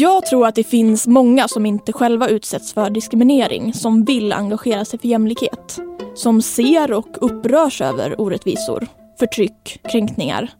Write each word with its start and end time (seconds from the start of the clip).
Jag 0.00 0.26
tror 0.26 0.46
att 0.46 0.54
det 0.54 0.64
finns 0.64 1.06
många 1.06 1.48
som 1.48 1.66
inte 1.66 1.92
själva 1.92 2.28
utsätts 2.28 2.72
för 2.72 2.90
diskriminering 2.90 3.74
som 3.74 4.04
vill 4.04 4.32
engagera 4.32 4.84
sig 4.84 4.98
för 4.98 5.08
jämlikhet. 5.08 5.78
Som 6.14 6.42
ser 6.42 6.92
och 6.92 7.08
upprörs 7.20 7.80
över 7.80 8.20
orättvisor, 8.20 8.86
förtryck, 9.18 9.80
kränkningar. 9.90 10.50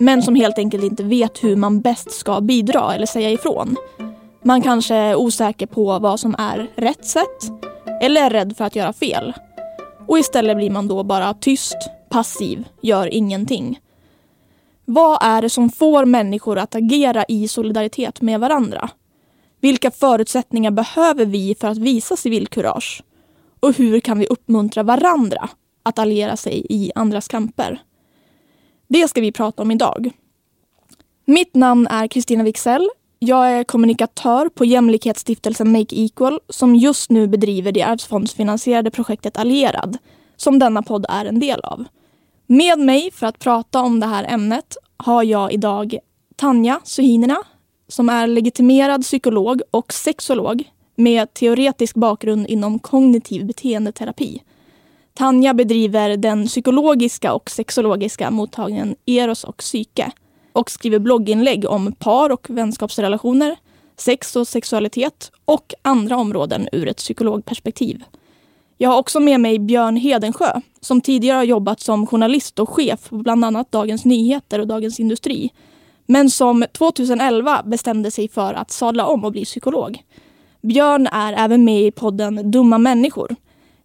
Men 0.00 0.22
som 0.22 0.34
helt 0.34 0.58
enkelt 0.58 0.84
inte 0.84 1.02
vet 1.02 1.44
hur 1.44 1.56
man 1.56 1.80
bäst 1.80 2.10
ska 2.10 2.40
bidra 2.40 2.94
eller 2.94 3.06
säga 3.06 3.30
ifrån. 3.30 3.76
Man 4.44 4.62
kanske 4.62 4.94
är 4.94 5.16
osäker 5.16 5.66
på 5.66 5.98
vad 5.98 6.20
som 6.20 6.34
är 6.38 6.70
rätt 6.76 7.04
sätt 7.04 7.50
eller 8.02 8.22
är 8.22 8.30
rädd 8.30 8.56
för 8.56 8.64
att 8.64 8.76
göra 8.76 8.92
fel. 8.92 9.32
Och 10.08 10.18
istället 10.18 10.56
blir 10.56 10.70
man 10.70 10.88
då 10.88 11.02
bara 11.02 11.34
tyst, 11.34 11.76
passiv, 12.10 12.64
gör 12.82 13.14
ingenting. 13.14 13.78
Vad 14.90 15.18
är 15.20 15.42
det 15.42 15.50
som 15.50 15.70
får 15.70 16.04
människor 16.04 16.58
att 16.58 16.74
agera 16.74 17.24
i 17.28 17.48
solidaritet 17.48 18.20
med 18.20 18.40
varandra? 18.40 18.90
Vilka 19.60 19.90
förutsättningar 19.90 20.70
behöver 20.70 21.24
vi 21.24 21.54
för 21.60 21.68
att 21.68 21.78
visa 21.78 22.16
civilkurage? 22.16 23.02
Och 23.60 23.72
hur 23.76 24.00
kan 24.00 24.18
vi 24.18 24.26
uppmuntra 24.26 24.82
varandra 24.82 25.48
att 25.82 25.98
alliera 25.98 26.36
sig 26.36 26.66
i 26.68 26.92
andras 26.94 27.28
kamper? 27.28 27.82
Det 28.88 29.08
ska 29.08 29.20
vi 29.20 29.32
prata 29.32 29.62
om 29.62 29.70
idag. 29.70 30.10
Mitt 31.24 31.54
namn 31.54 31.86
är 31.86 32.06
Kristina 32.06 32.44
Wixell. 32.44 32.88
Jag 33.18 33.50
är 33.50 33.64
kommunikatör 33.64 34.48
på 34.48 34.64
jämlikhetsstiftelsen 34.64 35.72
Make 35.72 35.96
Equal 35.96 36.40
som 36.48 36.74
just 36.74 37.10
nu 37.10 37.26
bedriver 37.26 37.72
det 37.72 37.82
arvsfondsfinansierade 37.82 38.90
projektet 38.90 39.36
Allierad 39.36 39.98
som 40.36 40.58
denna 40.58 40.82
podd 40.82 41.06
är 41.08 41.24
en 41.24 41.40
del 41.40 41.60
av. 41.60 41.84
Med 42.50 42.78
mig 42.78 43.10
för 43.12 43.26
att 43.26 43.38
prata 43.38 43.80
om 43.82 44.00
det 44.00 44.06
här 44.06 44.24
ämnet 44.28 44.76
har 44.96 45.22
jag 45.22 45.52
idag 45.52 45.98
Tanja 46.36 46.80
Suhinina 46.84 47.38
som 47.88 48.08
är 48.08 48.26
legitimerad 48.26 49.02
psykolog 49.02 49.62
och 49.70 49.92
sexolog 49.92 50.70
med 50.94 51.34
teoretisk 51.34 51.96
bakgrund 51.96 52.46
inom 52.46 52.78
kognitiv 52.78 53.46
beteendeterapi. 53.46 54.42
Tanja 55.14 55.54
bedriver 55.54 56.16
den 56.16 56.46
psykologiska 56.46 57.32
och 57.32 57.50
sexologiska 57.50 58.30
mottagningen 58.30 58.96
Eros 59.06 59.44
och 59.44 59.56
psyke 59.56 60.10
och 60.52 60.70
skriver 60.70 60.98
blogginlägg 60.98 61.68
om 61.68 61.92
par 61.92 62.30
och 62.30 62.50
vänskapsrelationer, 62.50 63.56
sex 63.96 64.36
och 64.36 64.48
sexualitet 64.48 65.32
och 65.44 65.74
andra 65.82 66.16
områden 66.16 66.68
ur 66.72 66.88
ett 66.88 66.96
psykologperspektiv. 66.96 68.04
Jag 68.80 68.90
har 68.90 68.98
också 68.98 69.20
med 69.20 69.40
mig 69.40 69.58
Björn 69.58 69.96
Hedensjö 69.96 70.60
som 70.80 71.00
tidigare 71.00 71.36
har 71.36 71.44
jobbat 71.44 71.80
som 71.80 72.06
journalist 72.06 72.58
och 72.58 72.68
chef 72.68 73.08
på 73.08 73.16
bland 73.16 73.44
annat 73.44 73.72
Dagens 73.72 74.04
Nyheter 74.04 74.58
och 74.58 74.66
Dagens 74.66 75.00
Industri. 75.00 75.50
Men 76.06 76.30
som 76.30 76.64
2011 76.72 77.62
bestämde 77.64 78.10
sig 78.10 78.28
för 78.28 78.54
att 78.54 78.70
sadla 78.70 79.06
om 79.06 79.24
och 79.24 79.32
bli 79.32 79.44
psykolog. 79.44 80.02
Björn 80.62 81.06
är 81.06 81.32
även 81.32 81.64
med 81.64 81.82
i 81.82 81.90
podden 81.90 82.50
Dumma 82.50 82.78
människor. 82.78 83.36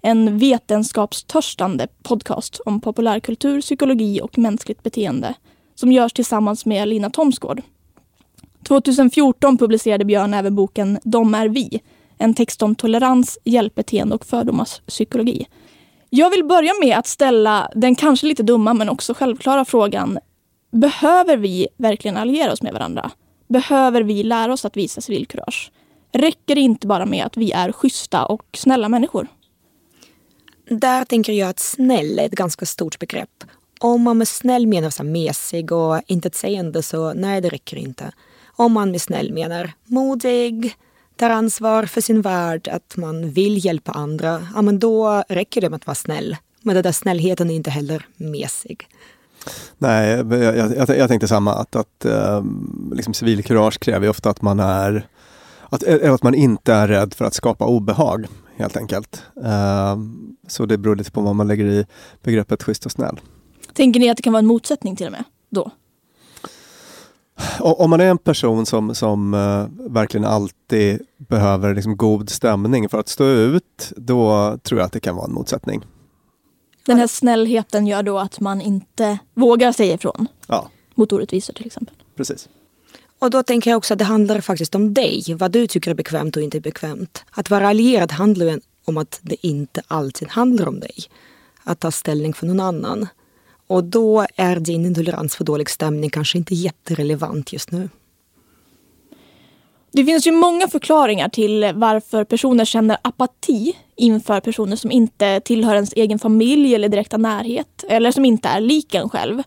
En 0.02 0.38
vetenskapstörstande 0.38 1.88
podcast 2.04 2.62
om 2.66 2.82
populärkultur, 2.82 3.62
psykologi 3.62 4.22
och 4.22 4.38
mänskligt 4.38 4.84
beteende 4.84 5.34
som 5.76 5.92
görs 5.92 6.14
tillsammans 6.14 6.66
med 6.66 6.88
Lina 6.88 7.10
Thomsgård. 7.10 7.62
2014 8.68 9.58
publicerade 9.58 10.06
Björn 10.06 10.34
även 10.34 10.56
boken 10.56 11.00
De 11.04 11.36
är 11.36 11.48
vi 11.48 11.82
en 12.18 12.34
text 12.34 12.62
om 12.62 12.76
tolerans, 12.76 13.40
hjälpbeteende 13.44 14.16
och 14.16 14.26
fördomars 14.26 14.82
psykologi. 14.88 15.48
Jag 16.10 16.30
vill 16.30 16.44
börja 16.44 16.72
med 16.82 16.98
att 16.98 17.08
ställa 17.08 17.72
den 17.76 17.96
kanske 17.96 18.28
lite 18.28 18.44
dumma 18.44 18.74
men 18.74 18.90
också 18.90 19.14
självklara 19.14 19.66
frågan. 19.66 20.20
Behöver 20.72 21.38
vi 21.38 21.68
verkligen 21.78 22.18
alliera 22.18 22.52
oss 22.52 22.62
med 22.62 22.74
varandra? 22.74 23.12
Behöver 23.48 24.02
vi 24.02 24.24
lära 24.24 24.54
oss 24.54 24.66
att 24.66 24.78
visa 24.78 25.02
civilkurage? 25.02 25.72
Räcker 26.12 26.56
det 26.56 26.62
inte 26.62 26.88
bara 26.88 27.06
med 27.06 27.26
att 27.26 27.38
vi 27.38 27.52
är 27.52 27.72
schyssta 27.72 28.26
och 28.26 28.44
snälla 28.54 28.90
människor? 28.90 29.28
Där 30.70 31.06
tänker 31.06 31.34
jag 31.34 31.50
att 31.50 31.60
snäll 31.60 32.20
är 32.20 32.26
ett 32.26 32.32
ganska 32.32 32.66
stort 32.66 33.00
begrepp. 33.00 33.44
Om 33.80 34.02
man 34.02 34.18
med 34.18 34.28
snäll 34.28 34.68
menar 34.68 34.90
så 34.90 35.04
mesig 35.04 35.72
och 35.72 36.02
intetsägande 36.08 36.84
så 36.84 37.14
nej, 37.14 37.42
det 37.42 37.50
räcker 37.50 37.78
inte. 37.78 38.12
Om 38.56 38.74
man 38.74 38.92
med 38.92 39.02
snäll 39.02 39.34
menar 39.34 39.72
modig, 39.86 40.76
tar 41.16 41.30
ansvar 41.30 41.86
för 41.86 42.02
sin 42.02 42.22
värld, 42.22 42.68
att 42.68 42.98
man 42.98 43.32
vill 43.32 43.66
hjälpa 43.66 43.92
andra, 43.92 44.48
ja 44.56 44.62
men 44.62 44.80
då 44.80 45.24
räcker 45.30 45.62
det 45.62 45.70
med 45.70 45.78
att 45.78 45.88
vara 45.88 45.96
snäll. 45.96 46.38
Men 46.62 46.76
den 46.76 46.84
där 46.84 46.92
snällheten 46.92 47.50
är 47.50 47.56
inte 47.56 47.70
heller 47.70 48.06
mesig. 48.18 48.88
Nej, 49.78 50.10
jag, 50.10 50.58
jag, 50.78 50.98
jag 50.98 51.08
tänkte 51.10 51.28
samma, 51.28 51.54
att, 51.54 51.76
att 51.76 52.06
um, 52.06 52.94
liksom 52.96 53.14
civilkurage 53.14 53.80
kräver 53.80 54.10
ofta 54.10 54.30
att 54.30 54.42
man 54.42 54.60
är 54.60 55.08
att, 55.70 55.84
att 55.88 56.24
man 56.24 56.36
inte 56.36 56.74
är 56.74 56.88
rädd 56.88 57.14
för 57.14 57.26
att 57.26 57.34
skapa 57.34 57.66
obehag, 57.66 58.28
helt 58.56 58.78
enkelt. 58.78 59.24
Um, 59.36 60.38
Så 60.48 60.66
det 60.66 60.78
beror 60.78 60.96
lite 60.96 61.12
på 61.12 61.22
vad 61.22 61.36
man 61.36 61.48
lägger 61.48 61.66
i 61.66 61.86
begreppet 62.24 62.64
schysst 62.64 62.86
och 62.86 62.92
snäll. 62.92 63.20
Tänker 63.74 64.00
ni 64.00 64.10
att 64.10 64.18
det 64.18 64.24
kan 64.24 64.34
vara 64.34 64.40
en 64.40 64.46
motsättning 64.46 64.96
till 64.96 65.06
och 65.06 65.12
med 65.12 65.24
då? 65.50 65.72
Om 67.60 67.90
man 67.90 68.02
är 68.02 68.06
en 68.06 68.18
person 68.18 68.66
som, 68.66 68.96
som 68.96 69.34
uh, 69.34 69.68
verkligen 69.92 70.26
alltid 70.26 71.02
behöver 71.18 71.76
liksom 71.76 71.98
god 71.98 72.30
stämning 72.30 72.90
för 72.90 73.00
att 73.00 73.08
stå 73.08 73.26
ut, 73.26 73.94
då 73.96 74.58
tror 74.64 74.80
jag 74.80 74.86
att 74.86 74.92
det 74.92 75.00
kan 75.00 75.16
vara 75.16 75.26
en 75.26 75.34
motsättning. 75.34 75.86
Den 76.86 76.98
här 76.98 77.08
snällheten 77.08 77.88
gör 77.88 78.04
då 78.04 78.20
att 78.20 78.40
man 78.40 78.62
inte 78.62 79.20
vågar 79.34 79.72
säga 79.72 79.94
ifrån? 79.94 80.28
Ja. 80.48 80.70
Mot 80.96 81.14
orättvisor 81.14 81.54
till 81.54 81.66
exempel? 81.66 81.96
Precis. 82.16 82.50
Och 83.20 83.30
då 83.30 83.44
tänker 83.44 83.72
jag 83.72 83.78
också 83.78 83.94
att 83.94 83.98
det 83.98 84.06
handlar 84.06 84.42
faktiskt 84.42 84.76
om 84.76 84.94
dig, 84.94 85.24
vad 85.40 85.52
du 85.52 85.68
tycker 85.68 85.92
är 85.92 85.96
bekvämt 85.96 86.38
och 86.38 86.44
inte 86.44 86.60
bekvämt. 86.60 87.26
Att 87.32 87.50
vara 87.50 87.68
allierad 87.68 88.12
handlar 88.12 88.46
ju 88.46 88.60
om 88.86 88.98
att 88.98 89.20
det 89.22 89.48
inte 89.48 89.82
alltid 89.88 90.28
handlar 90.28 90.68
om 90.68 90.80
dig. 90.80 90.96
Att 91.64 91.80
ta 91.80 91.92
ställning 91.92 92.34
för 92.34 92.48
någon 92.48 92.60
annan. 92.60 93.08
Och 93.68 93.84
då 93.84 94.26
är 94.36 94.60
din 94.60 94.86
intolerans 94.86 95.36
för 95.36 95.44
dålig 95.44 95.70
stämning 95.70 96.10
kanske 96.10 96.38
inte 96.38 96.56
jätterelevant 96.56 97.54
just 97.54 97.72
nu. 97.72 97.90
Det 99.92 100.06
finns 100.06 100.28
ju 100.28 100.32
många 100.32 100.68
förklaringar 100.68 101.30
till 101.30 101.72
varför 101.76 102.24
personer 102.24 102.66
känner 102.66 102.98
apati 103.02 103.78
inför 103.96 104.40
personer 104.40 104.76
som 104.76 104.92
inte 104.92 105.40
tillhör 105.40 105.76
ens 105.76 105.94
egen 105.94 106.20
familj 106.20 106.76
eller 106.76 106.90
direkta 106.90 107.18
närhet 107.18 107.84
eller 107.90 108.12
som 108.12 108.26
inte 108.26 108.50
är 108.50 108.62
lik 108.62 108.96
en 108.96 109.10
själv. 109.10 109.44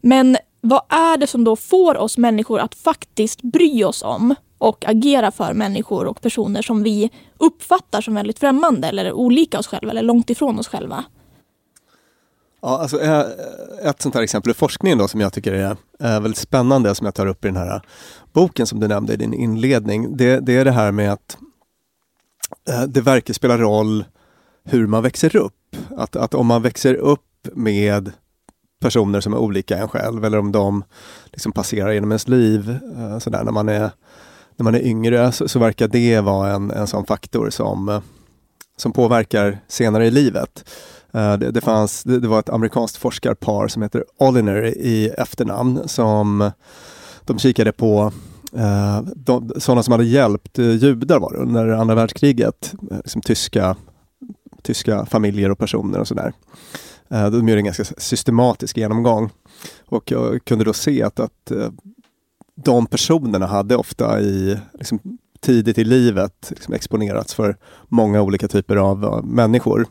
Men 0.00 0.36
vad 0.60 0.82
är 0.88 1.16
det 1.16 1.26
som 1.26 1.44
då 1.44 1.56
får 1.56 1.96
oss 1.96 2.18
människor 2.18 2.60
att 2.60 2.74
faktiskt 2.74 3.42
bry 3.42 3.84
oss 3.84 4.02
om 4.02 4.34
och 4.58 4.88
agera 4.88 5.30
för 5.30 5.52
människor 5.52 6.06
och 6.06 6.20
personer 6.20 6.62
som 6.62 6.82
vi 6.82 7.10
uppfattar 7.38 8.00
som 8.00 8.14
väldigt 8.14 8.38
främmande 8.38 8.88
eller 8.88 9.12
olika 9.12 9.58
oss 9.58 9.66
själva 9.66 9.90
eller 9.90 10.02
långt 10.02 10.30
ifrån 10.30 10.58
oss 10.58 10.68
själva? 10.68 11.04
Ja, 12.62 12.78
alltså, 12.78 13.00
eh, 13.00 13.24
ett 13.82 14.02
sånt 14.02 14.14
här 14.14 14.22
exempel 14.22 14.50
i 14.50 14.54
forskningen 14.54 14.98
då, 14.98 15.08
som 15.08 15.20
jag 15.20 15.32
tycker 15.32 15.52
är 15.52 16.20
väldigt 16.20 16.36
spännande, 16.36 16.94
som 16.94 17.04
jag 17.04 17.14
tar 17.14 17.26
upp 17.26 17.44
i 17.44 17.48
den 17.48 17.56
här 17.56 17.74
eh, 17.74 17.80
boken 18.32 18.66
som 18.66 18.80
du 18.80 18.88
nämnde 18.88 19.12
i 19.12 19.16
din 19.16 19.34
inledning, 19.34 20.16
det, 20.16 20.40
det 20.40 20.56
är 20.56 20.64
det 20.64 20.70
här 20.70 20.92
med 20.92 21.12
att 21.12 21.36
eh, 22.68 22.82
det 22.82 23.00
verkar 23.00 23.34
spela 23.34 23.58
roll 23.58 24.04
hur 24.64 24.86
man 24.86 25.02
växer 25.02 25.36
upp. 25.36 25.76
Att, 25.96 26.16
att 26.16 26.34
om 26.34 26.46
man 26.46 26.62
växer 26.62 26.94
upp 26.94 27.48
med 27.52 28.12
personer 28.80 29.20
som 29.20 29.32
är 29.32 29.38
olika 29.38 29.78
en 29.78 29.88
själv 29.88 30.24
eller 30.24 30.38
om 30.38 30.52
de 30.52 30.84
liksom 31.24 31.52
passerar 31.52 31.92
genom 31.92 32.10
ens 32.10 32.28
liv 32.28 32.78
sådär, 33.20 33.44
när, 33.44 33.52
man 33.52 33.68
är, 33.68 33.90
när 34.56 34.64
man 34.64 34.74
är 34.74 34.86
yngre 34.86 35.32
så, 35.32 35.48
så 35.48 35.58
verkar 35.58 35.88
det 35.88 36.20
vara 36.20 36.52
en, 36.52 36.70
en 36.70 36.86
sån 36.86 37.06
faktor 37.06 37.50
som, 37.50 38.02
som 38.76 38.92
påverkar 38.92 39.58
senare 39.68 40.06
i 40.06 40.10
livet. 40.10 40.64
Uh, 41.14 41.32
det, 41.32 41.50
det, 41.50 41.60
fanns, 41.60 42.02
det, 42.02 42.20
det, 42.20 42.28
var 42.28 42.38
ett 42.38 42.48
amerikanskt 42.48 42.96
forskarpar 42.96 43.68
som 43.68 43.82
heter 43.82 44.04
Oliner 44.18 44.62
i 44.64 45.08
efternamn 45.18 45.88
som 45.88 46.50
de 47.24 47.38
kikade 47.38 47.72
på 47.72 48.12
uh, 48.56 49.00
de, 49.16 49.52
sådana 49.56 49.82
som 49.82 49.92
hade 49.92 50.04
hjälpt 50.04 50.58
eh, 50.58 50.70
judar 50.70 51.18
var 51.18 51.32
det, 51.32 51.38
under 51.38 51.68
andra 51.68 51.94
världskriget. 51.94 52.74
Liksom 52.90 53.22
tyska, 53.22 53.76
tyska 54.62 55.06
familjer 55.06 55.50
och 55.50 55.58
personer 55.58 55.98
och 55.98 56.08
sådär. 56.08 56.32
Uh, 57.12 57.30
de 57.30 57.48
gjorde 57.48 57.60
en 57.60 57.64
ganska 57.64 57.84
systematisk 57.84 58.76
genomgång 58.76 59.30
och 59.86 60.10
jag 60.10 60.44
kunde 60.44 60.64
då 60.64 60.72
se 60.72 61.02
att, 61.02 61.20
att 61.20 61.52
de 62.54 62.86
personerna 62.86 63.46
hade 63.46 63.76
ofta 63.76 64.20
i 64.20 64.58
liksom, 64.74 65.00
tidigt 65.40 65.78
i 65.78 65.84
livet 65.84 66.46
liksom, 66.50 66.74
exponerats 66.74 67.34
för 67.34 67.56
många 67.88 68.22
olika 68.22 68.48
typer 68.48 68.76
av 68.76 69.24
människor 69.24 69.86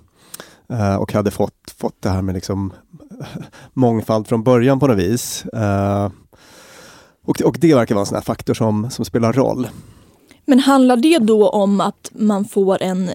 Uh, 0.74 0.96
och 0.96 1.14
hade 1.14 1.32
fått, 1.32 1.74
fått 1.78 2.02
det 2.02 2.10
här 2.10 2.22
med 2.22 2.36
liksom 2.36 2.74
mångfald 3.74 4.28
från 4.28 4.44
början 4.44 4.80
på 4.80 4.88
något 4.88 4.98
vis. 4.98 5.46
Uh, 5.56 6.10
och, 7.26 7.42
och 7.42 7.58
det 7.60 7.76
verkar 7.76 7.96
vara 7.96 8.02
en 8.02 8.06
sån 8.06 8.16
här 8.16 8.22
faktor 8.22 8.54
som, 8.54 8.90
som 8.90 9.06
spelar 9.06 9.34
roll. 9.34 9.68
Men 10.46 10.60
handlar 10.60 10.98
det 10.98 11.18
då 11.18 11.50
om 11.50 11.82
att 11.82 12.12
man 12.12 12.46
får 12.46 12.82
en 12.82 13.10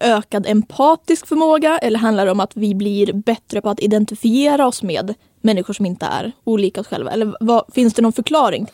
ökad 0.00 0.46
empatisk 0.46 1.26
förmåga 1.26 1.78
eller 1.78 1.98
handlar 1.98 2.26
det 2.26 2.32
om 2.32 2.40
att 2.40 2.56
vi 2.56 2.74
blir 2.74 3.12
bättre 3.12 3.60
på 3.60 3.70
att 3.70 3.80
identifiera 3.80 4.66
oss 4.66 4.82
med 4.82 5.14
människor 5.40 5.74
som 5.74 5.86
inte 5.86 6.06
är 6.06 6.32
olika 6.44 6.80
oss 6.80 6.86
själva? 6.86 7.10
Eller 7.10 7.36
vad, 7.40 7.64
finns 7.72 7.94
det 7.94 8.02
någon 8.02 8.12
förklaring? 8.12 8.66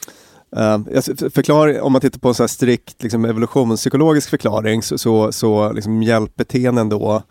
Uh, 0.57 1.01
förklar, 1.31 1.81
om 1.81 1.93
man 1.93 2.01
tittar 2.01 2.19
på 2.19 2.29
en 2.29 2.35
så 2.35 2.49
strikt 2.49 3.03
liksom, 3.03 3.25
evolutionspsykologisk 3.25 4.31
förklaring 4.31 4.83
så, 4.83 4.99
så, 4.99 5.33
så 5.33 5.73
liksom, 5.73 6.03
hjälpbeteenden 6.03 6.89
då 6.89 7.23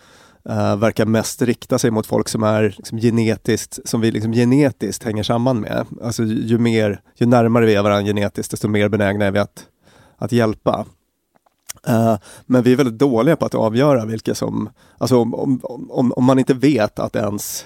uh, 0.49 0.75
verkar 0.75 1.05
mest 1.05 1.41
rikta 1.41 1.79
sig 1.79 1.91
mot 1.91 2.05
folk 2.05 2.29
som 2.29 2.43
är 2.43 2.73
liksom, 2.77 2.97
genetiskt, 2.97 3.79
som 3.85 4.01
vi 4.01 4.11
liksom, 4.11 4.33
genetiskt 4.33 5.03
hänger 5.03 5.23
samman 5.23 5.59
med. 5.59 5.85
Alltså 6.03 6.23
ju, 6.23 6.57
mer, 6.57 7.01
ju 7.15 7.25
närmare 7.25 7.65
vi 7.65 7.75
är 7.75 7.83
varandra 7.83 8.09
genetiskt, 8.09 8.51
desto 8.51 8.67
mer 8.67 8.89
benägna 8.89 9.25
är 9.25 9.31
vi 9.31 9.39
att, 9.39 9.65
att 10.17 10.31
hjälpa. 10.31 10.85
Uh, 11.89 12.15
men 12.45 12.63
vi 12.63 12.71
är 12.71 12.75
väldigt 12.75 12.99
dåliga 12.99 13.35
på 13.35 13.45
att 13.45 13.55
avgöra 13.55 14.05
vilka 14.05 14.35
som, 14.35 14.69
alltså 14.97 15.17
om, 15.19 15.33
om, 15.33 15.61
om, 15.89 16.11
om 16.11 16.23
man 16.23 16.39
inte 16.39 16.53
vet 16.53 16.99
att 16.99 17.15
ens 17.15 17.65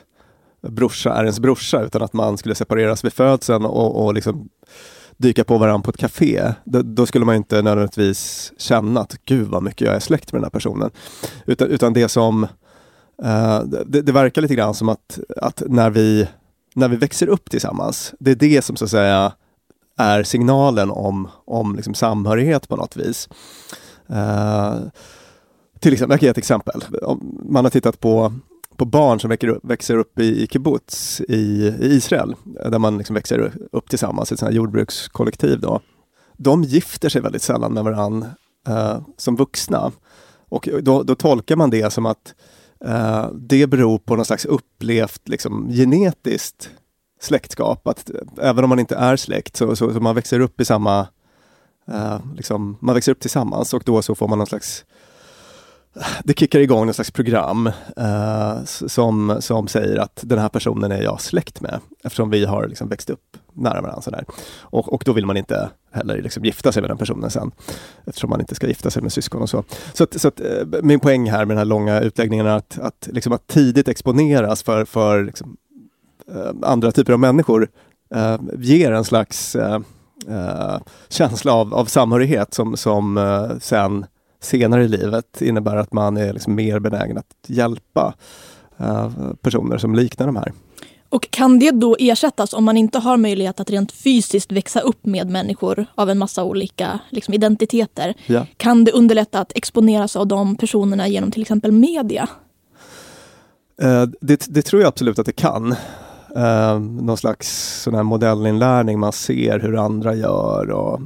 brorsa 0.61 1.13
är 1.13 1.23
ens 1.23 1.39
brorsa 1.39 1.81
utan 1.81 2.01
att 2.01 2.13
man 2.13 2.37
skulle 2.37 2.55
separeras 2.55 3.05
vid 3.05 3.13
födseln 3.13 3.65
och, 3.65 4.05
och 4.05 4.13
liksom 4.13 4.49
dyka 5.17 5.43
på 5.43 5.57
varandra 5.57 5.83
på 5.83 5.89
ett 5.89 5.97
café, 5.97 6.53
då, 6.63 6.81
då, 6.81 7.05
skulle 7.05 7.25
man 7.25 7.35
inte 7.35 7.61
nödvändigtvis 7.61 8.53
känna 8.57 9.01
att 9.01 9.25
gud 9.25 9.47
vad 9.47 9.63
mycket 9.63 9.87
jag 9.87 9.95
är 9.95 9.99
släkt 9.99 10.31
med 10.31 10.39
den 10.39 10.45
här 10.45 10.49
personen. 10.49 10.91
Utan, 11.45 11.67
utan 11.67 11.93
det 11.93 12.09
som 12.09 12.43
Uh, 12.43 12.47
Eh, 13.23 13.59
det, 13.85 14.01
det, 14.01 14.11
verkar 14.11 14.41
lite 14.41 14.55
grann 14.55 14.73
som 14.73 14.89
att, 14.89 15.19
att 15.37 15.63
när, 15.67 15.89
vi, 15.89 16.27
när 16.75 16.87
vi 16.87 16.95
växer 16.95 17.27
upp 17.27 17.49
tillsammans, 17.49 18.13
det 18.19 18.31
är 18.31 18.35
det 18.35 18.61
som 18.61 18.75
så 18.75 18.85
att 18.85 18.91
säga 18.91 19.33
är 19.97 20.23
signalen 20.23 20.91
om, 20.91 21.27
om 21.45 21.75
liksom 21.75 21.93
samhörighet 21.93 22.69
på 22.69 22.75
något 22.75 22.97
vis. 22.97 23.29
Uh, 24.09 24.75
till 25.79 25.93
exempel, 25.93 26.13
jag 26.13 26.19
kan 26.19 26.27
ge 26.27 26.31
ett 26.31 26.37
exempel. 26.37 26.83
Man 27.49 27.65
har 27.65 27.69
tittat 27.69 27.99
på, 27.99 28.33
på 28.75 28.85
barn 28.85 29.19
som 29.19 29.29
växer 29.29 29.47
upp, 29.47 29.65
växer 29.65 29.97
upp 29.97 30.19
i, 30.19 30.43
i 30.43 30.47
kibbutz 30.47 31.21
i, 31.21 31.67
i 31.81 31.95
Israel, 31.95 32.35
där 32.45 32.79
man 32.79 32.97
liksom 32.97 33.13
växer 33.13 33.53
upp 33.71 33.89
tillsammans, 33.89 34.31
i 34.31 34.33
ett 34.33 34.39
sånt 34.39 34.53
jordbrukskollektiv. 34.53 35.59
Då. 35.59 35.79
De 36.37 36.63
gifter 36.63 37.09
sig 37.09 37.21
väldigt 37.21 37.41
sällan 37.41 37.73
med 37.73 37.83
varandra 37.83 38.29
uh, 38.69 38.75
eh, 38.75 39.01
som 39.17 39.35
vuxna. 39.35 39.91
Och 40.49 40.69
då, 40.81 41.03
då 41.03 41.15
tolkar 41.15 41.55
man 41.55 41.69
det 41.69 41.93
som 41.93 42.05
att 42.05 42.33
Uh, 42.85 43.29
det 43.33 43.67
beror 43.67 43.97
på 43.97 44.15
någon 44.15 44.25
slags 44.25 44.45
upplevt 44.45 45.29
liksom, 45.29 45.69
genetiskt 45.69 46.69
släktskap. 47.21 47.87
Att 47.87 48.09
eh, 48.09 48.49
även 48.49 48.63
om 48.63 48.69
man 48.69 48.79
inte 48.79 48.95
är 48.95 49.15
släkt 49.15 49.55
så, 49.55 49.75
så, 49.75 49.93
så 49.93 49.99
man 49.99 50.15
växer 50.15 50.39
upp 50.39 50.61
i 50.61 50.65
samma... 50.65 51.07
Uh, 51.89 52.19
liksom, 52.35 52.77
man 52.79 52.95
växer 52.95 53.11
upp 53.11 53.19
tillsammans 53.19 53.73
och 53.73 53.83
då 53.85 54.01
så 54.01 54.15
får 54.15 54.27
man 54.27 54.37
någon 54.37 54.47
slags 54.47 54.85
det 56.23 56.39
kickar 56.39 56.59
igång 56.59 56.85
någon 56.85 56.93
slags 56.93 57.11
program 57.11 57.67
uh, 57.99 58.63
som, 58.65 59.37
som 59.39 59.67
säger 59.67 59.97
att 59.97 60.19
den 60.23 60.39
här 60.39 60.49
personen 60.49 60.91
är 60.91 61.01
jag 61.01 61.21
släkt 61.21 61.61
med 61.61 61.79
eftersom 62.03 62.29
vi 62.29 62.45
har 62.45 62.67
liksom 62.67 62.89
växt 62.89 63.09
upp 63.09 63.37
nära 63.55 63.81
varandra. 63.81 64.01
Sådär. 64.01 64.25
Och, 64.59 64.93
och 64.93 65.03
då 65.05 65.13
vill 65.13 65.25
man 65.25 65.37
inte 65.37 65.69
heller 65.91 66.21
liksom 66.21 66.45
gifta 66.45 66.71
sig 66.71 66.81
med 66.81 66.89
den 66.89 66.97
personen 66.97 67.29
sen 67.29 67.51
eftersom 68.05 68.29
man 68.29 68.39
inte 68.39 68.55
ska 68.55 68.67
gifta 68.67 68.89
sig 68.89 69.01
med 69.01 69.13
syskon 69.13 69.41
och 69.41 69.49
så. 69.49 69.63
Så, 69.93 70.03
att, 70.03 70.21
så 70.21 70.27
att, 70.27 70.39
eh, 70.39 70.81
min 70.83 70.99
poäng 70.99 71.31
här 71.31 71.45
med 71.45 71.47
den 71.47 71.57
här 71.57 71.65
långa 71.65 71.99
utläggningen 71.99 72.45
är 72.45 72.57
att, 72.57 72.79
att, 72.79 73.09
liksom 73.11 73.33
att 73.33 73.47
tidigt 73.47 73.87
exponeras 73.87 74.63
för, 74.63 74.85
för 74.85 75.23
liksom, 75.23 75.57
eh, 76.31 76.51
andra 76.61 76.91
typer 76.91 77.13
av 77.13 77.19
människor 77.19 77.67
eh, 78.15 78.39
ger 78.57 78.91
en 78.91 79.03
slags 79.03 79.57
känsla 81.09 81.53
av, 81.53 81.73
av 81.73 81.85
samhörighet 81.85 82.53
som, 82.53 82.77
som 82.77 83.19
sen 83.61 84.05
senare 84.41 84.83
i 84.83 84.87
livet 84.87 85.41
innebär 85.41 85.75
att 85.75 85.93
man 85.93 86.17
är 86.17 86.33
liksom 86.33 86.55
mer 86.55 86.79
benägen 86.79 87.17
att 87.17 87.35
hjälpa 87.47 88.13
personer 89.41 89.77
som 89.77 89.95
liknar 89.95 90.25
de 90.25 90.35
här. 90.35 90.51
Och 91.09 91.27
kan 91.31 91.59
det 91.59 91.71
då 91.71 91.95
ersättas 91.99 92.53
om 92.53 92.63
man 92.63 92.77
inte 92.77 92.99
har 92.99 93.17
möjlighet 93.17 93.59
att 93.59 93.69
rent 93.69 93.91
fysiskt 93.91 94.51
växa 94.51 94.79
upp 94.79 95.05
med 95.05 95.29
människor 95.29 95.85
av 95.95 96.09
en 96.09 96.17
massa 96.17 96.43
olika 96.43 96.99
liksom, 97.09 97.33
identiteter? 97.33 98.13
Ja. 98.25 98.45
Kan 98.57 98.83
det 98.83 98.91
underlätta 98.91 99.39
att 99.39 99.51
exponeras 99.55 100.15
av 100.15 100.27
de 100.27 100.55
personerna 100.55 101.07
genom 101.07 101.31
till 101.31 101.41
exempel 101.41 101.71
media? 101.71 102.29
Uh, 103.83 104.03
det, 104.21 104.45
det, 104.47 104.61
tror 104.61 104.81
jag 104.81 104.87
absolut 104.87 105.19
att 105.19 105.25
det 105.25 105.31
kan. 105.31 105.71
Uh, 106.37 106.79
någon 106.79 107.17
slags 107.17 107.81
sån 107.83 107.95
här 107.95 108.03
modellinlärning, 108.03 108.99
man 108.99 109.13
ser 109.13 109.59
hur 109.59 109.77
andra 109.77 110.15
gör 110.15 110.71
och 110.71 110.99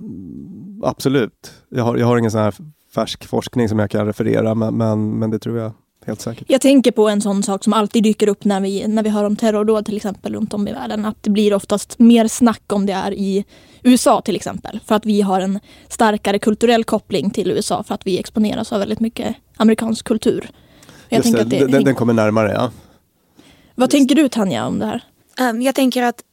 absolut. 0.84 1.52
Jag 1.70 1.84
har, 1.84 1.98
jag 1.98 2.08
har 2.08 2.18
ingen 2.18 2.32
sån 2.32 2.42
här 2.42 2.56
färsk 2.96 3.26
forskning 3.26 3.70
som 3.70 3.80
jag 3.80 3.92
kan 3.92 4.06
referera, 4.06 4.56
men, 4.56 4.78
men, 4.78 5.20
men 5.20 5.32
det 5.32 5.40
tror 5.40 5.58
jag 5.58 5.72
helt 6.10 6.22
säkert. 6.22 6.44
Jag 6.48 6.62
tänker 6.62 6.92
på 6.92 7.10
en 7.10 7.22
sån 7.22 7.44
sak 7.44 7.64
som 7.64 7.74
alltid 7.74 8.04
dyker 8.04 8.28
upp 8.30 8.46
när 8.46 8.62
vi, 8.62 8.88
när 8.88 9.04
vi 9.04 9.10
hör 9.10 9.24
om 9.24 9.36
terrordåd 9.36 9.86
till 9.86 9.98
exempel 9.98 10.34
runt 10.34 10.54
om 10.54 10.68
i 10.68 10.74
världen. 10.74 11.06
Att 11.06 11.24
det 11.24 11.30
blir 11.30 11.54
oftast 11.54 12.00
mer 12.00 12.28
snack 12.28 12.74
om 12.74 12.86
det 12.86 12.94
är 12.94 13.14
i 13.14 13.46
USA 13.84 14.22
till 14.22 14.36
exempel. 14.36 14.80
För 14.86 14.96
att 14.96 15.06
vi 15.06 15.22
har 15.22 15.42
en 15.42 15.60
starkare 15.88 16.40
kulturell 16.40 16.84
koppling 16.84 17.30
till 17.30 17.52
USA 17.52 17.84
för 17.84 17.96
att 17.96 18.08
vi 18.08 18.20
exponeras 18.20 18.74
av 18.74 18.80
väldigt 18.80 19.00
mycket 19.00 19.36
amerikansk 19.58 20.06
kultur. 20.06 20.50
Jag 21.10 21.26
Just 21.26 21.36
det, 21.36 21.42
att 21.42 21.50
det 21.50 21.68
den, 21.68 21.84
den 21.84 21.96
kommer 21.96 22.14
närmare 22.14 22.52
ja. 22.52 22.72
Vad 23.76 23.90
tänker 23.90 24.16
du 24.16 24.30
Tanja 24.30 24.68
om 24.68 24.80
det 24.80 24.86
här? 24.86 25.04
Um, 25.50 25.62
jag 25.62 25.76
tänker 25.76 26.04
att 26.04 26.24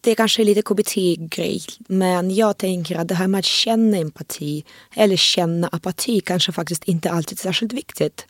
det 0.00 0.14
kanske 0.14 0.42
är 0.42 0.44
lite 0.44 0.62
KBT-grej, 0.62 1.62
men 1.78 2.34
jag 2.34 2.58
tänker 2.58 2.98
att 2.98 3.08
det 3.08 3.14
här 3.14 3.28
med 3.28 3.38
att 3.38 3.44
känna 3.44 3.96
empati 3.96 4.64
eller 4.96 5.16
känna 5.16 5.68
apati 5.72 6.20
kanske 6.20 6.52
faktiskt 6.52 6.84
inte 6.84 7.10
alltid 7.10 7.38
är 7.38 7.42
särskilt 7.42 7.72
viktigt. 7.72 8.26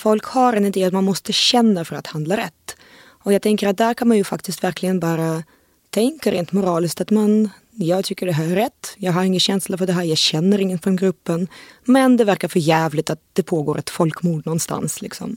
Folk 0.00 0.24
har 0.24 0.52
en 0.52 0.64
idé 0.64 0.84
att 0.84 0.92
man 0.92 1.04
måste 1.04 1.32
känna 1.32 1.84
för 1.84 1.96
att 1.96 2.06
handla 2.06 2.36
rätt. 2.36 2.76
Och 3.22 3.32
jag 3.32 3.42
tänker 3.42 3.68
att 3.68 3.76
där 3.76 3.94
kan 3.94 4.08
man 4.08 4.16
ju 4.16 4.24
faktiskt 4.24 4.64
verkligen 4.64 5.00
bara 5.00 5.42
tänka 5.90 6.32
rent 6.32 6.52
moraliskt 6.52 7.00
att 7.00 7.10
man, 7.10 7.50
jag 7.70 8.04
tycker 8.04 8.26
det 8.26 8.32
här 8.32 8.44
är 8.44 8.54
rätt, 8.54 8.94
jag 8.96 9.12
har 9.12 9.24
ingen 9.24 9.40
känsla 9.40 9.78
för 9.78 9.86
det 9.86 9.92
här, 9.92 10.02
jag 10.02 10.18
känner 10.18 10.60
ingen 10.60 10.78
från 10.78 10.96
gruppen. 10.96 11.48
Men 11.84 12.16
det 12.16 12.24
verkar 12.24 12.48
för 12.48 12.60
jävligt 12.60 13.10
att 13.10 13.20
det 13.32 13.42
pågår 13.42 13.78
ett 13.78 13.90
folkmord 13.90 14.46
någonstans. 14.46 15.02
Liksom. 15.02 15.36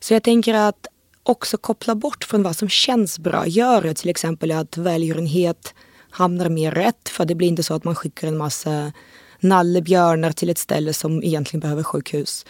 Så 0.00 0.14
jag 0.14 0.22
tänker 0.22 0.54
att 0.54 0.86
också 1.22 1.56
koppla 1.56 1.94
bort 1.94 2.24
från 2.24 2.42
vad 2.42 2.56
som 2.56 2.68
känns 2.68 3.18
bra. 3.18 3.46
Gör 3.46 3.82
det 3.82 3.94
till 3.94 4.10
exempel 4.10 4.52
att 4.52 4.76
välgörenhet 4.76 5.74
hamnar 6.10 6.48
mer 6.48 6.72
rätt. 6.72 7.08
För 7.08 7.24
det 7.24 7.34
blir 7.34 7.48
inte 7.48 7.62
så 7.62 7.74
att 7.74 7.84
man 7.84 7.94
skickar 7.94 8.28
en 8.28 8.36
massa 8.36 8.92
nallebjörnar 9.40 10.32
till 10.32 10.50
ett 10.50 10.58
ställe 10.58 10.92
som 10.92 11.22
egentligen 11.22 11.60
behöver 11.60 11.82
sjukhus. 11.82 12.44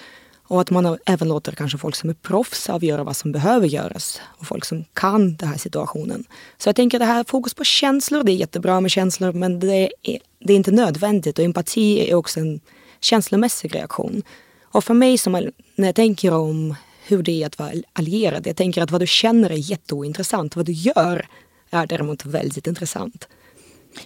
Och 0.48 0.60
att 0.60 0.70
man 0.70 0.98
även 1.06 1.28
låter 1.28 1.52
kanske 1.52 1.78
folk 1.78 1.96
som 1.96 2.10
är 2.10 2.14
proffs 2.14 2.70
avgöra 2.70 3.04
vad 3.04 3.16
som 3.16 3.32
behöver 3.32 3.66
göras. 3.66 4.20
Och 4.26 4.46
folk 4.46 4.64
som 4.64 4.84
kan 4.92 5.36
den 5.36 5.48
här 5.48 5.58
situationen. 5.58 6.24
Så 6.58 6.68
jag 6.68 6.76
tänker 6.76 6.96
att 6.96 7.00
det 7.00 7.06
här 7.06 7.24
fokus 7.24 7.54
på 7.54 7.64
känslor, 7.64 8.22
det 8.22 8.32
är 8.32 8.36
jättebra 8.36 8.80
med 8.80 8.90
känslor 8.90 9.32
men 9.32 9.60
det 9.60 9.90
är, 10.02 10.18
det 10.38 10.52
är 10.52 10.56
inte 10.56 10.70
nödvändigt. 10.70 11.38
Och 11.38 11.44
empati 11.44 12.10
är 12.10 12.14
också 12.14 12.40
en 12.40 12.60
känslomässig 13.00 13.74
reaktion. 13.74 14.22
Och 14.62 14.84
för 14.84 14.94
mig, 14.94 15.18
som, 15.18 15.32
när 15.76 15.88
jag 15.88 15.94
tänker 15.94 16.32
om 16.32 16.74
hur 17.06 17.22
det 17.22 17.42
är 17.42 17.46
att 17.46 17.58
vara 17.58 17.72
allierad, 17.92 18.46
jag 18.46 18.56
tänker 18.56 18.82
att 18.82 18.90
vad 18.90 19.00
du 19.00 19.06
känner 19.06 19.50
är 19.50 19.70
jätteointressant. 19.70 20.56
Vad 20.56 20.66
du 20.66 20.72
gör 20.72 21.28
är 21.70 21.86
däremot 21.86 22.24
väldigt 22.24 22.66
intressant. 22.66 23.28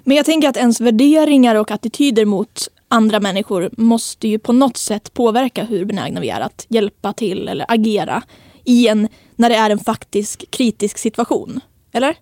Men 0.04 0.16
jag 0.16 0.26
tänker 0.26 0.48
att 0.48 0.56
ens 0.56 0.80
värderingar 0.80 1.54
och 1.54 1.70
attityder 1.70 2.24
mot 2.24 2.68
andra 2.92 3.20
människor 3.20 3.70
måste 3.76 4.28
ju 4.28 4.38
på 4.38 4.52
något 4.52 4.76
sätt 4.76 5.14
påverka 5.14 5.64
hur 5.64 5.84
benägna 5.84 6.20
vi 6.20 6.28
är 6.28 6.40
att 6.40 6.66
hjälpa 6.68 7.12
till 7.12 7.48
eller 7.48 7.66
agera 7.68 8.22
i 8.64 8.88
en, 8.88 9.08
när 9.36 9.48
det 9.48 9.56
är 9.56 9.70
en 9.70 9.78
faktisk 9.78 10.50
kritisk 10.50 10.98
situation. 10.98 11.60
Eller? 11.92 12.16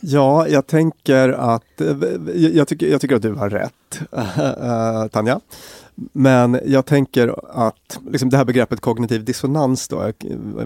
Ja, 0.00 0.48
jag 0.48 0.66
tänker 0.66 1.28
att, 1.28 1.80
eh, 1.80 1.96
jag 2.34 2.68
tycker, 2.68 2.86
jag 2.86 3.00
tycker 3.00 3.16
att 3.16 3.22
du 3.22 3.32
har 3.32 3.50
rätt, 3.50 4.00
eh, 4.12 5.08
Tanja. 5.08 5.40
Men 6.12 6.60
jag 6.66 6.86
tänker 6.86 7.34
att 7.66 7.98
liksom 8.10 8.30
det 8.30 8.36
här 8.36 8.44
begreppet 8.44 8.80
kognitiv 8.80 9.24
dissonans 9.24 9.88
då, 9.88 9.96
jag, 9.96 10.14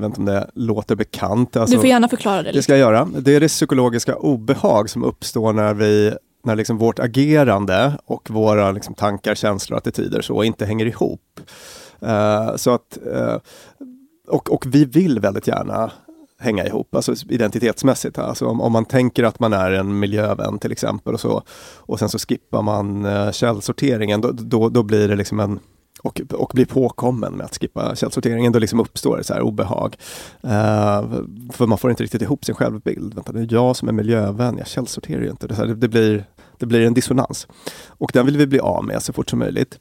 vet 0.00 0.02
inte 0.02 0.20
om 0.20 0.24
det 0.24 0.50
låter 0.54 0.94
bekant. 0.94 1.56
Alltså, 1.56 1.76
du 1.76 1.80
får 1.80 1.88
gärna 1.88 2.08
förklara 2.08 2.42
det. 2.42 2.52
det 2.52 2.62
ska 2.62 2.72
jag 2.72 2.80
göra. 2.80 3.08
Det 3.18 3.34
är 3.34 3.40
det 3.40 3.48
psykologiska 3.48 4.16
obehag 4.16 4.90
som 4.90 5.04
uppstår 5.04 5.52
när 5.52 5.74
vi 5.74 6.14
när 6.42 6.56
liksom 6.56 6.78
vårt 6.78 6.98
agerande 6.98 7.98
och 8.04 8.30
våra 8.30 8.72
liksom 8.72 8.94
tankar, 8.94 9.34
känslor 9.34 9.76
och 9.76 9.78
attityder 9.78 10.22
så 10.22 10.42
inte 10.42 10.66
hänger 10.66 10.86
ihop. 10.86 11.40
Uh, 12.02 12.56
så 12.56 12.70
att, 12.70 12.98
uh, 13.14 13.36
och, 14.28 14.52
och 14.52 14.66
vi 14.66 14.84
vill 14.84 15.20
väldigt 15.20 15.46
gärna 15.46 15.90
hänga 16.38 16.66
ihop, 16.66 16.94
alltså 16.94 17.14
identitetsmässigt. 17.28 18.18
Alltså 18.18 18.46
om, 18.46 18.60
om 18.60 18.72
man 18.72 18.84
tänker 18.84 19.24
att 19.24 19.40
man 19.40 19.52
är 19.52 19.70
en 19.70 19.98
miljövän 19.98 20.58
till 20.58 20.72
exempel 20.72 21.14
och, 21.14 21.20
så, 21.20 21.42
och 21.76 21.98
sen 21.98 22.08
så 22.08 22.18
skippar 22.18 22.62
man 22.62 23.06
uh, 23.06 23.32
källsorteringen, 23.32 24.20
då, 24.20 24.30
då, 24.32 24.68
då 24.68 24.82
blir 24.82 25.08
det 25.08 25.16
liksom 25.16 25.40
en 25.40 25.60
och, 26.02 26.20
och 26.32 26.50
blir 26.54 26.64
påkommen 26.64 27.32
med 27.32 27.46
att 27.46 27.58
skippa 27.58 27.96
källsorteringen, 27.96 28.52
då 28.52 28.58
liksom 28.58 28.80
uppstår 28.80 29.16
det 29.16 29.24
så 29.24 29.34
här 29.34 29.40
obehag. 29.40 29.96
Uh, 30.44 31.22
för 31.52 31.66
man 31.66 31.78
får 31.78 31.90
inte 31.90 32.02
riktigt 32.02 32.22
ihop 32.22 32.44
sin 32.44 32.54
självbild. 32.54 33.14
Vänta, 33.14 33.32
det 33.32 33.40
är 33.40 33.48
jag 33.50 33.76
som 33.76 33.88
är 33.88 33.92
miljövän, 33.92 34.58
jag 34.58 34.66
källsorterar 34.66 35.22
ju 35.22 35.30
inte. 35.30 35.46
Det, 35.46 35.54
så 35.54 35.60
här, 35.60 35.68
det, 35.68 35.74
det, 35.74 35.88
blir, 35.88 36.24
det 36.62 36.66
blir 36.66 36.86
en 36.86 36.94
dissonans. 36.94 37.46
Och 37.86 38.10
den 38.14 38.26
vill 38.26 38.36
vi 38.36 38.46
bli 38.46 38.60
av 38.60 38.84
med 38.84 39.02
så 39.02 39.12
fort 39.12 39.30
som 39.30 39.38
möjligt. 39.38 39.78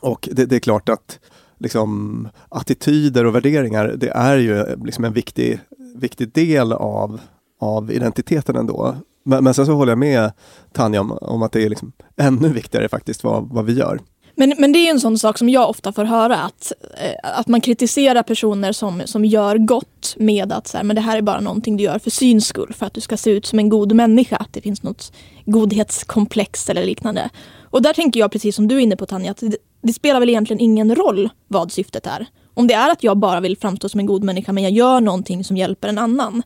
Och 0.00 0.28
det, 0.32 0.46
det 0.46 0.56
är 0.56 0.60
klart 0.60 0.88
att 0.88 1.18
liksom, 1.58 2.28
attityder 2.48 3.24
och 3.24 3.34
värderingar, 3.34 3.94
det 3.96 4.08
är 4.08 4.36
ju 4.36 4.76
liksom 4.84 5.04
en 5.04 5.12
viktig, 5.12 5.60
viktig 5.96 6.32
del 6.32 6.72
av, 6.72 7.20
av 7.60 7.92
identiteten 7.92 8.56
ändå. 8.56 8.96
Men, 9.24 9.44
men 9.44 9.54
sen 9.54 9.66
så 9.66 9.72
håller 9.72 9.92
jag 9.92 9.98
med 9.98 10.32
Tanja 10.72 11.00
om, 11.00 11.12
om 11.12 11.42
att 11.42 11.52
det 11.52 11.62
är 11.62 11.68
liksom 11.68 11.92
ännu 12.16 12.48
viktigare 12.48 12.88
faktiskt 12.88 13.24
vad, 13.24 13.48
vad 13.48 13.64
vi 13.64 13.72
gör. 13.72 14.00
Men, 14.40 14.54
men 14.58 14.72
det 14.72 14.78
är 14.78 14.90
en 14.90 15.00
sån 15.00 15.18
sak 15.18 15.38
som 15.38 15.48
jag 15.48 15.70
ofta 15.70 15.92
får 15.92 16.04
höra 16.04 16.36
att, 16.36 16.72
eh, 16.96 17.38
att 17.38 17.48
man 17.48 17.60
kritiserar 17.60 18.22
personer 18.22 18.72
som, 18.72 19.02
som 19.04 19.24
gör 19.24 19.58
gott 19.58 20.14
med 20.16 20.52
att 20.52 20.68
så 20.68 20.76
här, 20.76 20.84
men 20.84 20.96
det 20.96 21.02
här 21.02 21.16
är 21.18 21.22
bara 21.22 21.40
någonting 21.40 21.76
du 21.76 21.84
gör 21.84 21.98
för 21.98 22.10
syns 22.10 22.46
skull 22.46 22.74
för 22.78 22.86
att 22.86 22.94
du 22.94 23.00
ska 23.00 23.16
se 23.16 23.30
ut 23.30 23.46
som 23.46 23.58
en 23.58 23.68
god 23.68 23.92
människa. 23.92 24.36
Att 24.36 24.52
det 24.52 24.60
finns 24.60 24.82
något 24.82 25.12
godhetskomplex 25.44 26.68
eller 26.68 26.84
liknande. 26.84 27.28
Och 27.62 27.82
där 27.82 27.92
tänker 27.92 28.20
jag 28.20 28.32
precis 28.32 28.56
som 28.56 28.68
du 28.68 28.76
är 28.76 28.80
inne 28.80 28.96
på 28.96 29.06
Tanja, 29.06 29.30
att 29.30 29.40
det, 29.40 29.56
det 29.82 29.92
spelar 29.92 30.20
väl 30.20 30.28
egentligen 30.28 30.60
ingen 30.60 30.94
roll 30.94 31.28
vad 31.48 31.72
syftet 31.72 32.06
är. 32.06 32.26
Om 32.54 32.66
det 32.66 32.74
är 32.74 32.92
att 32.92 33.02
jag 33.02 33.18
bara 33.18 33.40
vill 33.40 33.56
framstå 33.56 33.88
som 33.88 34.00
en 34.00 34.06
god 34.06 34.24
människa 34.24 34.52
men 34.52 34.62
jag 34.62 34.72
gör 34.72 35.00
någonting 35.00 35.44
som 35.44 35.56
hjälper 35.56 35.88
en 35.88 35.98
annan. 35.98 36.42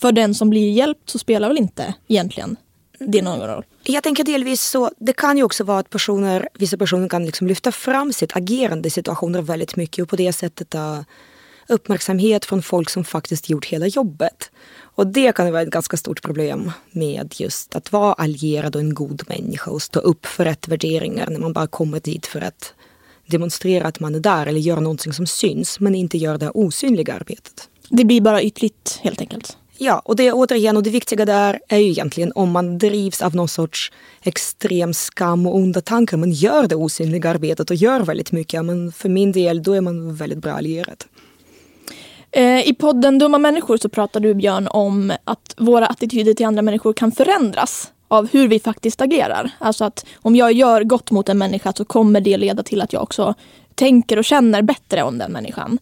För 0.00 0.12
den 0.12 0.34
som 0.34 0.50
blir 0.50 0.70
hjälpt 0.70 1.10
så 1.10 1.18
spelar 1.18 1.48
väl 1.48 1.58
inte 1.58 1.94
egentligen 2.08 2.56
det 3.06 3.22
någon 3.22 3.48
roll. 3.48 3.64
Jag 3.82 4.02
tänker 4.02 4.24
delvis 4.24 4.62
så, 4.62 4.90
det 4.98 5.12
kan 5.12 5.36
ju 5.36 5.42
också 5.42 5.64
vara 5.64 5.78
att 5.78 5.90
personer, 5.90 6.48
vissa 6.54 6.76
personer 6.76 7.08
kan 7.08 7.26
liksom 7.26 7.46
lyfta 7.46 7.72
fram 7.72 8.12
sitt 8.12 8.36
agerande 8.36 8.88
i 8.88 8.90
situationer 8.90 9.42
väldigt 9.42 9.76
mycket 9.76 10.02
och 10.02 10.08
på 10.08 10.16
det 10.16 10.32
sättet 10.32 10.70
ta 10.70 11.04
uppmärksamhet 11.68 12.44
från 12.44 12.62
folk 12.62 12.90
som 12.90 13.04
faktiskt 13.04 13.50
gjort 13.50 13.64
hela 13.64 13.86
jobbet. 13.86 14.50
Och 14.80 15.06
det 15.06 15.34
kan 15.34 15.52
vara 15.52 15.62
ett 15.62 15.70
ganska 15.70 15.96
stort 15.96 16.22
problem 16.22 16.72
med 16.90 17.34
just 17.36 17.76
att 17.76 17.92
vara 17.92 18.12
allierad 18.12 18.76
och 18.76 18.80
en 18.80 18.94
god 18.94 19.22
människa 19.28 19.70
och 19.70 19.82
stå 19.82 20.00
upp 20.00 20.26
för 20.26 20.44
rätt 20.44 20.68
värderingar 20.68 21.30
när 21.30 21.38
man 21.38 21.52
bara 21.52 21.66
kommer 21.66 22.00
dit 22.00 22.26
för 22.26 22.40
att 22.40 22.74
demonstrera 23.26 23.86
att 23.86 24.00
man 24.00 24.14
är 24.14 24.20
där 24.20 24.46
eller 24.46 24.60
göra 24.60 24.80
någonting 24.80 25.12
som 25.12 25.26
syns 25.26 25.80
men 25.80 25.94
inte 25.94 26.18
gör 26.18 26.38
det 26.38 26.50
osynliga 26.50 27.14
arbetet. 27.14 27.68
Det 27.88 28.04
blir 28.04 28.20
bara 28.20 28.42
ytligt 28.42 28.98
helt 29.02 29.20
enkelt. 29.20 29.56
Ja, 29.82 30.02
och 30.04 30.16
det 30.16 30.32
återigen, 30.32 30.76
och 30.76 30.82
det 30.82 30.90
viktiga 30.90 31.24
där 31.24 31.60
är 31.68 31.78
ju 31.78 31.90
egentligen 31.90 32.32
om 32.34 32.50
man 32.50 32.78
drivs 32.78 33.22
av 33.22 33.34
någon 33.34 33.48
sorts 33.48 33.92
extrem 34.22 34.94
skam 34.94 35.46
och 35.46 35.54
onda 35.54 35.80
tankar, 35.80 36.16
man 36.16 36.30
gör 36.30 36.66
det 36.66 36.76
osynliga 36.76 37.30
arbetet 37.30 37.70
och 37.70 37.76
gör 37.76 38.00
väldigt 38.00 38.32
mycket, 38.32 38.64
men 38.64 38.92
för 38.92 39.08
min 39.08 39.32
del 39.32 39.62
då 39.62 39.72
är 39.72 39.80
man 39.80 40.14
väldigt 40.14 40.38
bra 40.38 40.52
allierad. 40.52 41.04
Eh, 42.30 42.68
I 42.68 42.74
podden 42.74 43.18
Dumma 43.18 43.38
människor 43.38 43.76
så 43.76 43.88
pratar 43.88 44.20
du 44.20 44.34
Björn 44.34 44.68
om 44.68 45.12
att 45.24 45.54
våra 45.56 45.86
attityder 45.86 46.34
till 46.34 46.46
andra 46.46 46.62
människor 46.62 46.92
kan 46.92 47.12
förändras 47.12 47.92
av 48.08 48.28
hur 48.32 48.48
vi 48.48 48.60
faktiskt 48.60 49.00
agerar. 49.00 49.50
Alltså 49.58 49.84
att 49.84 50.06
om 50.16 50.36
jag 50.36 50.52
gör 50.52 50.84
gott 50.84 51.10
mot 51.10 51.28
en 51.28 51.38
människa 51.38 51.72
så 51.72 51.84
kommer 51.84 52.20
det 52.20 52.36
leda 52.36 52.62
till 52.62 52.80
att 52.80 52.92
jag 52.92 53.02
också 53.02 53.34
tänker 53.74 54.16
och 54.16 54.24
känner 54.24 54.62
bättre 54.62 55.02
om 55.02 55.18
den 55.18 55.32
människan. 55.32 55.78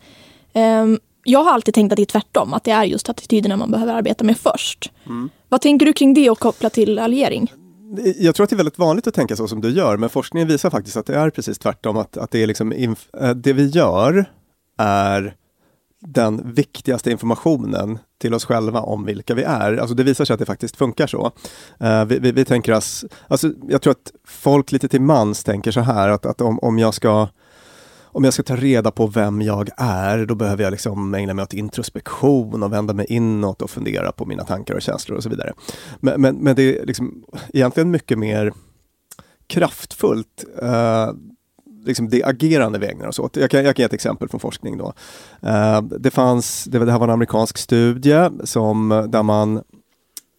Ehm, 0.52 0.98
jag 1.28 1.44
har 1.44 1.52
alltid 1.52 1.74
tänkt 1.74 1.92
att 1.92 1.96
det 1.96 2.02
är 2.02 2.06
tvärtom, 2.06 2.54
att 2.54 2.64
det 2.64 2.70
är 2.70 2.84
just 2.84 3.08
attityderna 3.08 3.56
man 3.56 3.70
behöver 3.70 3.94
arbeta 3.94 4.24
med 4.24 4.38
först. 4.38 4.92
Vad 5.48 5.60
tänker 5.60 5.86
du 5.86 5.92
kring 5.92 6.14
det 6.14 6.30
och 6.30 6.38
kopplat 6.38 6.72
till 6.72 6.98
alliering? 6.98 7.52
Jag 8.16 8.34
tror 8.34 8.44
att 8.44 8.50
det 8.50 8.54
är 8.54 8.56
väldigt 8.56 8.78
vanligt 8.78 9.06
att 9.06 9.14
tänka 9.14 9.36
så 9.36 9.48
som 9.48 9.60
du 9.60 9.70
gör, 9.70 9.96
men 9.96 10.08
forskningen 10.08 10.48
visar 10.48 10.70
faktiskt 10.70 10.96
att 10.96 11.06
det 11.06 11.14
är 11.14 11.30
precis 11.30 11.58
tvärtom. 11.58 11.96
Att, 11.96 12.16
att 12.16 12.30
det, 12.30 12.42
är 12.42 12.46
liksom 12.46 12.72
inf- 12.72 13.28
eh, 13.28 13.34
det 13.34 13.52
vi 13.52 13.66
gör 13.66 14.30
är 14.78 15.34
den 16.00 16.52
viktigaste 16.54 17.10
informationen 17.10 17.98
till 18.20 18.34
oss 18.34 18.44
själva 18.44 18.80
om 18.80 19.04
vilka 19.04 19.34
vi 19.34 19.42
är. 19.42 19.76
Alltså 19.76 19.94
det 19.94 20.02
visar 20.02 20.24
sig 20.24 20.34
att 20.34 20.40
det 20.40 20.46
faktiskt 20.46 20.76
funkar 20.76 21.06
så. 21.06 21.32
Uh, 21.82 22.04
vi, 22.04 22.18
vi, 22.18 22.32
vi, 22.32 22.44
tänker 22.44 22.72
oss, 22.72 23.04
alltså 23.28 23.50
jag 23.68 23.82
tror 23.82 23.90
att 23.90 24.12
folk 24.24 24.72
lite 24.72 24.88
till 24.88 25.00
mans 25.00 25.44
tänker 25.44 25.70
så 25.70 25.80
här 25.80 26.08
att, 26.08 26.26
att 26.26 26.40
om, 26.40 26.58
om 26.58 26.78
jag 26.78 26.94
ska 26.94 27.28
om 28.12 28.24
jag 28.24 28.34
ska 28.34 28.42
ta 28.42 28.56
reda 28.56 28.90
på 28.90 29.06
vem 29.06 29.42
jag 29.42 29.68
är, 29.76 30.26
då 30.26 30.34
behöver 30.34 30.64
jag 30.64 30.70
liksom 30.70 31.14
ägna 31.14 31.34
mig 31.34 31.42
åt 31.42 31.54
introspektion 31.54 32.62
och 32.62 32.72
vända 32.72 32.94
mig 32.94 33.06
inåt 33.08 33.62
och 33.62 33.70
fundera 33.70 34.12
på 34.12 34.24
mina 34.24 34.44
tankar 34.44 34.74
och 34.74 34.82
känslor 34.82 35.16
och 35.16 35.22
så 35.22 35.28
vidare. 35.28 35.52
Men, 36.00 36.20
men, 36.20 36.36
men 36.36 36.56
det 36.56 36.78
är 36.78 36.86
liksom 36.86 37.24
egentligen 37.52 37.90
mycket 37.90 38.18
mer 38.18 38.52
kraftfullt 39.46 40.44
eh, 40.62 41.12
liksom 41.84 42.08
det 42.08 42.24
agerande 42.24 42.78
vi 42.78 42.86
ägnar 42.86 43.08
oss 43.08 43.18
åt. 43.18 43.36
Jag 43.36 43.50
kan, 43.50 43.64
jag 43.64 43.76
kan 43.76 43.82
ge 43.82 43.86
ett 43.86 43.92
exempel 43.92 44.28
från 44.28 44.40
forskning. 44.40 44.78
Då. 44.78 44.92
Eh, 45.42 45.82
det, 45.82 46.10
fanns, 46.10 46.64
det, 46.64 46.78
det 46.78 46.92
här 46.92 46.98
var 46.98 47.06
en 47.08 47.12
amerikansk 47.12 47.58
studie 47.58 48.28
som, 48.44 48.92
eh, 48.92 49.02
där 49.02 49.22
man, 49.22 49.56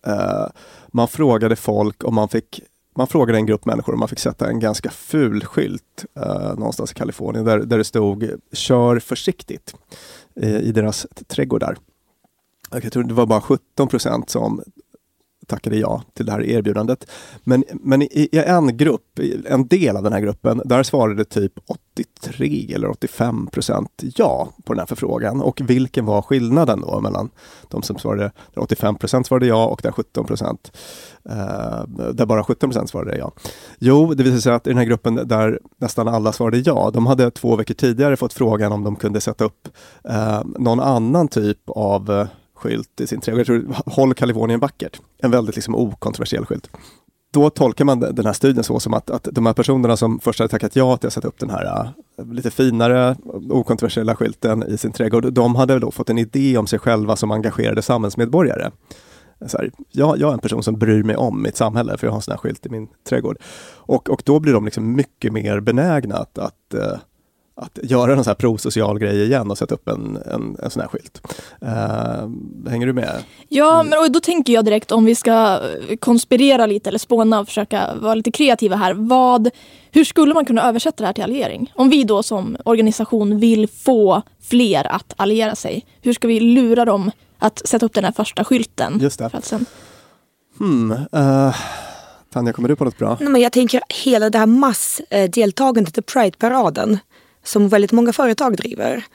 eh, 0.07 0.45
man 0.87 1.07
frågade 1.07 1.55
folk 1.55 2.03
om 2.03 2.15
man 2.15 2.29
fick 2.29 2.61
man 2.95 3.07
frågade 3.07 3.37
en 3.37 3.45
grupp 3.45 3.65
människor 3.65 3.93
om 3.93 3.99
man 3.99 4.09
fick 4.09 4.19
sätta 4.19 4.49
en 4.49 4.59
ganska 4.59 4.89
ful 4.89 5.45
skylt 5.45 6.05
eh, 6.15 6.55
någonstans 6.55 6.91
i 6.91 6.95
Kalifornien 6.95 7.45
där, 7.45 7.59
där 7.59 7.77
det 7.77 7.83
stod 7.83 8.29
kör 8.51 8.99
försiktigt 8.99 9.75
eh, 10.35 10.57
i 10.57 10.71
deras 10.71 11.07
trädgårdar. 11.27 11.77
Jag 12.71 12.91
tror 12.91 13.03
det 13.03 13.13
var 13.13 13.25
bara 13.25 13.41
17 13.41 13.87
procent 13.87 14.29
som 14.29 14.63
tackade 15.49 15.75
ja 15.75 16.03
till 16.13 16.25
det 16.25 16.31
här 16.31 16.43
erbjudandet. 16.43 17.11
Men, 17.43 17.63
men 17.71 18.01
i, 18.01 18.29
i 18.31 18.37
en 18.37 18.77
grupp, 18.77 19.19
en 19.45 19.67
del 19.67 19.97
av 19.97 20.03
den 20.03 20.13
här 20.13 20.19
gruppen, 20.19 20.61
där 20.65 20.83
svarade 20.83 21.25
typ 21.25 21.53
83 21.95 22.73
eller 22.75 22.89
85 22.89 23.47
procent 23.47 24.03
ja 24.15 24.49
på 24.63 24.73
den 24.73 24.79
här 24.79 24.85
förfrågan. 24.85 25.41
Och 25.41 25.61
vilken 25.61 26.05
var 26.05 26.21
skillnaden 26.21 26.81
då 26.81 26.99
mellan 26.99 27.29
de 27.67 27.81
som 27.81 27.97
svarade, 27.97 28.31
85 28.55 28.95
procent 28.95 29.27
svarade 29.27 29.45
ja 29.45 29.65
och 29.65 29.79
där 29.83 29.91
17 29.91 30.25
procent, 30.25 30.71
eh, 31.29 31.83
där 32.13 32.25
bara 32.25 32.43
17 32.43 32.69
procent 32.69 32.89
svarade 32.89 33.17
ja. 33.17 33.31
Jo, 33.79 34.13
det 34.13 34.23
visade 34.23 34.41
sig 34.41 34.53
att 34.53 34.67
i 34.67 34.69
den 34.69 34.77
här 34.77 34.85
gruppen 34.85 35.15
där 35.15 35.59
nästan 35.77 36.07
alla 36.07 36.31
svarade 36.31 36.57
ja, 36.57 36.91
de 36.93 37.05
hade 37.05 37.31
två 37.31 37.55
veckor 37.55 37.73
tidigare 37.73 38.17
fått 38.17 38.33
frågan 38.33 38.71
om 38.71 38.83
de 38.83 38.95
kunde 38.95 39.21
sätta 39.21 39.45
upp 39.45 39.67
eh, 40.09 40.41
någon 40.45 40.79
annan 40.79 41.27
typ 41.27 41.69
av 41.69 42.11
eh, 42.11 42.27
skylt 42.59 43.01
i 43.01 43.07
sin 43.07 43.21
trädgård. 43.21 43.39
Jag 43.39 43.47
tror, 43.47 43.75
Håll 43.85 44.13
Kalifornien 44.13 44.59
vackert. 44.59 45.01
En 45.17 45.31
väldigt 45.31 45.55
liksom 45.55 45.75
okontroversiell 45.75 46.45
skylt 46.45 46.69
då 47.31 47.49
tolkar 47.49 47.85
man 47.85 47.99
den 47.99 48.25
här 48.25 48.33
studien 48.33 48.63
så 48.63 48.79
som 48.79 48.93
att, 48.93 49.09
att 49.09 49.27
de 49.31 49.45
här 49.45 49.53
personerna 49.53 49.97
som 49.97 50.19
först 50.19 50.39
hade 50.39 50.49
tackat 50.49 50.75
ja 50.75 50.97
till 50.97 51.07
att 51.07 51.13
sätta 51.13 51.27
upp 51.27 51.39
den 51.39 51.49
här 51.49 51.93
uh, 52.19 52.33
lite 52.33 52.51
finare, 52.51 53.15
okontroversiella 53.49 54.15
skylten 54.15 54.63
i 54.63 54.77
sin 54.77 54.91
trädgård, 54.91 55.33
de 55.33 55.55
hade 55.55 55.79
då 55.79 55.91
fått 55.91 56.09
en 56.09 56.17
idé 56.17 56.57
om 56.57 56.67
sig 56.67 56.79
själva 56.79 57.15
som 57.15 57.31
engagerade 57.31 57.81
samhällsmedborgare. 57.81 58.71
Så 59.47 59.57
här, 59.57 59.71
jag, 59.91 60.17
jag 60.19 60.29
är 60.29 60.33
en 60.33 60.39
person 60.39 60.63
som 60.63 60.79
bryr 60.79 61.03
mig 61.03 61.15
om 61.15 61.41
mitt 61.41 61.57
samhälle, 61.57 61.97
för 61.97 62.07
jag 62.07 62.11
har 62.11 62.17
en 62.17 62.21
sån 62.21 62.31
här 62.31 62.37
skylt 62.37 62.65
i 62.65 62.69
min 62.69 62.87
trädgård. 63.09 63.37
Och, 63.75 64.09
och 64.09 64.21
då 64.25 64.39
blir 64.39 64.53
de 64.53 64.65
liksom 64.65 64.95
mycket 64.95 65.33
mer 65.33 65.59
benägna 65.59 66.15
att, 66.15 66.37
att 66.37 66.73
uh, 66.73 66.97
att 67.59 67.79
göra 67.83 68.11
en 68.13 68.23
sån 68.23 68.29
här 68.29 68.35
prosocial 68.35 68.99
grej 68.99 69.23
igen 69.23 69.51
och 69.51 69.57
sätta 69.57 69.75
upp 69.75 69.87
en, 69.87 70.17
en, 70.25 70.57
en 70.63 70.69
sån 70.69 70.81
här 70.81 70.89
skylt. 70.89 71.21
Uh, 71.63 72.69
hänger 72.69 72.87
du 72.87 72.93
med? 72.93 73.23
Ja, 73.47 73.83
men 73.83 73.99
och 73.99 74.11
då 74.11 74.19
tänker 74.19 74.53
jag 74.53 74.65
direkt 74.65 74.91
om 74.91 75.05
vi 75.05 75.15
ska 75.15 75.59
konspirera 75.99 76.65
lite 76.65 76.89
eller 76.89 76.99
spåna 76.99 77.39
och 77.39 77.47
försöka 77.47 77.95
vara 78.01 78.15
lite 78.15 78.31
kreativa 78.31 78.75
här. 78.75 78.93
Vad, 78.93 79.49
hur 79.91 80.03
skulle 80.03 80.33
man 80.33 80.45
kunna 80.45 80.69
översätta 80.69 81.03
det 81.03 81.05
här 81.05 81.13
till 81.13 81.23
alliering? 81.23 81.71
Om 81.75 81.89
vi 81.89 82.03
då 82.03 82.23
som 82.23 82.57
organisation 82.65 83.39
vill 83.39 83.67
få 83.67 84.21
fler 84.41 84.87
att 84.87 85.13
alliera 85.15 85.55
sig, 85.55 85.85
hur 86.01 86.13
ska 86.13 86.27
vi 86.27 86.39
lura 86.39 86.85
dem 86.85 87.11
att 87.39 87.67
sätta 87.67 87.85
upp 87.85 87.93
den 87.93 88.03
här 88.03 88.11
första 88.11 88.43
skylten? 88.43 88.99
Just 89.01 89.19
det. 89.19 89.29
För 89.29 89.37
att 89.37 89.45
sen... 89.45 89.65
Hmm, 90.59 90.91
uh... 90.91 91.55
Tanja, 92.33 92.53
kommer 92.53 92.69
du 92.69 92.75
på 92.75 92.85
något 92.85 92.97
bra? 92.97 93.17
Nej, 93.19 93.29
men 93.29 93.41
jag 93.41 93.51
tänker 93.51 93.81
hela 94.03 94.29
det 94.29 94.37
här 94.37 94.45
massdeltagandet 94.45 95.97
i 95.97 96.01
Pride-paraden 96.01 96.97
som 97.43 97.69
väldigt 97.69 97.91
många 97.91 98.13
företag 98.13 98.57
driver. 98.57 99.05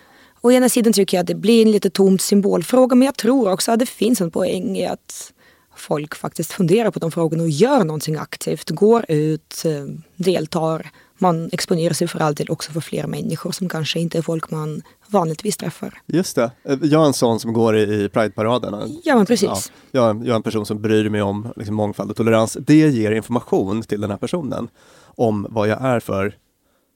Å 0.40 0.52
ena 0.52 0.68
sidan 0.68 0.92
tycker 0.92 1.16
jag 1.16 1.22
att 1.22 1.26
det 1.26 1.34
blir 1.34 1.62
en 1.62 1.70
lite 1.70 1.90
tomt 1.90 2.22
symbolfråga 2.22 2.96
men 2.96 3.06
jag 3.06 3.16
tror 3.16 3.50
också 3.52 3.72
att 3.72 3.78
det 3.78 3.86
finns 3.86 4.20
en 4.20 4.30
poäng 4.30 4.76
i 4.76 4.86
att 4.86 5.32
folk 5.76 6.14
faktiskt 6.14 6.52
funderar 6.52 6.90
på 6.90 6.98
de 6.98 7.10
frågorna 7.10 7.42
och 7.42 7.50
gör 7.50 7.84
någonting 7.84 8.16
aktivt. 8.16 8.70
Går 8.70 9.04
ut, 9.08 9.62
eh, 9.64 9.84
deltar. 10.16 10.90
Man 11.18 11.48
exponerar 11.52 11.92
sig 11.92 12.08
för 12.08 12.20
alltid 12.20 12.50
också 12.50 12.72
för 12.72 12.80
fler 12.80 13.06
människor 13.06 13.52
som 13.52 13.68
kanske 13.68 14.00
inte 14.00 14.18
är 14.18 14.22
folk 14.22 14.50
man 14.50 14.82
vanligtvis 15.06 15.56
träffar. 15.56 16.02
Just 16.06 16.36
det. 16.36 16.50
Eh, 16.64 16.78
jag 16.82 17.02
är 17.02 17.06
en 17.06 17.12
sån 17.12 17.40
som 17.40 17.52
går 17.52 17.76
i, 17.76 18.08
Pride-paraden. 18.08 19.00
Ja, 19.04 19.16
men 19.16 19.26
precis. 19.26 19.72
Ja, 19.90 20.06
jag, 20.06 20.16
jag, 20.16 20.28
är 20.28 20.34
en 20.34 20.42
person 20.42 20.66
som 20.66 20.82
bryr 20.82 21.08
mig 21.08 21.22
om 21.22 21.52
liksom, 21.56 21.74
mångfald 21.74 22.10
och 22.10 22.16
tolerans. 22.16 22.56
Det 22.60 22.74
ger 22.74 23.12
information 23.12 23.82
till 23.82 24.00
den 24.00 24.10
här 24.10 24.18
personen 24.18 24.68
om 25.04 25.46
vad 25.50 25.68
jag 25.68 25.82
är 25.82 26.00
för 26.00 26.36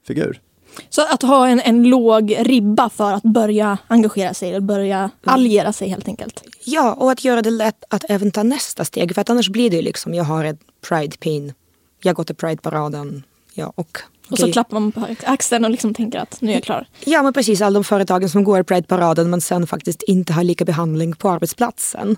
figur. 0.07 0.41
Så 0.89 1.01
att 1.01 1.21
ha 1.21 1.47
en, 1.47 1.59
en 1.59 1.83
låg 1.83 2.35
ribba 2.39 2.89
för 2.89 3.13
att 3.13 3.23
börja 3.23 3.77
engagera 3.87 4.33
sig 4.33 4.49
eller 4.49 4.59
börja 4.59 4.97
mm. 4.97 5.11
alliera 5.23 5.73
sig 5.73 5.89
helt 5.89 6.07
enkelt. 6.07 6.43
Ja, 6.63 6.93
och 6.93 7.11
att 7.11 7.23
göra 7.23 7.41
det 7.41 7.51
lätt 7.51 7.83
att 7.89 8.05
även 8.09 8.31
ta 8.31 8.43
nästa 8.43 8.85
steg. 8.85 9.15
För 9.15 9.21
att 9.21 9.29
annars 9.29 9.49
blir 9.49 9.69
det 9.69 9.75
ju 9.75 9.81
liksom, 9.81 10.13
jag 10.13 10.23
har 10.23 10.45
ett 10.45 10.59
Pride-pin, 10.89 11.53
jag 12.01 12.15
går 12.15 12.23
till 12.23 12.35
Pride-paraden, 12.35 13.23
ja 13.53 13.73
och 13.75 14.01
och 14.31 14.39
så 14.39 14.51
klappar 14.51 14.79
man 14.79 14.91
på 14.91 15.07
axeln 15.23 15.65
och 15.65 15.71
liksom 15.71 15.93
tänker 15.93 16.19
att 16.19 16.41
nu 16.41 16.51
är 16.51 16.53
jag 16.53 16.63
klar. 16.63 16.87
Ja 17.05 17.23
men 17.23 17.33
precis, 17.33 17.61
alla 17.61 17.73
de 17.73 17.83
företagen 17.83 18.29
som 18.29 18.43
går 18.43 18.63
Pride-paraden 18.63 19.29
men 19.29 19.41
sen 19.41 19.67
faktiskt 19.67 20.03
inte 20.03 20.33
har 20.33 20.43
lika 20.43 20.65
behandling 20.65 21.15
på 21.15 21.29
arbetsplatsen. 21.29 22.17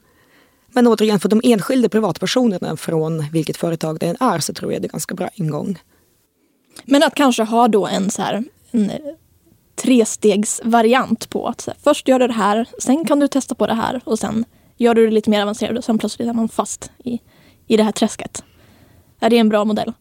Men 0.74 0.88
återigen, 0.88 1.20
för 1.20 1.30
de 1.30 1.42
enskilda 1.44 1.90
privatpersonerna 1.90 2.78
från 2.78 3.30
vilket 3.32 3.58
företag 3.58 4.00
det 4.00 4.06
än 4.06 4.18
är 4.20 4.40
så 4.40 4.54
tror 4.54 4.74
jag 4.74 4.82
det 4.82 4.88
är 4.88 4.90
ganska 4.92 5.16
bra 5.16 5.30
ingång. 5.34 5.80
Men 6.86 7.04
att 7.04 7.16
kanske 7.16 7.44
ha 7.44 7.68
då 7.68 7.88
en 7.88 8.12
så 8.12 8.22
här 8.22 8.44
en 8.72 8.92
trestegsvariant 9.76 11.30
på 11.30 11.48
att 11.48 11.66
här, 11.68 11.76
först 11.84 12.08
gör 12.08 12.20
du 12.20 12.28
det 12.28 12.34
här, 12.34 12.68
sen 12.80 13.06
kan 13.06 13.20
du 13.20 13.28
testa 13.28 13.56
på 13.56 13.68
det 13.68 13.74
här 13.74 14.02
och 14.04 14.20
sen 14.20 14.46
gör 14.78 14.94
du 14.94 15.06
det 15.06 15.12
lite 15.12 15.30
mer 15.30 15.42
avancerat 15.42 15.78
och 15.78 15.84
sen 15.84 15.98
plötsligt 15.98 16.28
är 16.28 16.34
man 16.34 16.50
fast 16.50 16.92
i, 17.04 17.20
i 17.68 17.78
det 17.78 17.84
här 17.84 17.92
träsket. 17.92 18.44
Är 19.20 19.30
det 19.30 19.38
en 19.38 19.50
bra 19.50 19.66
modell? 19.66 19.94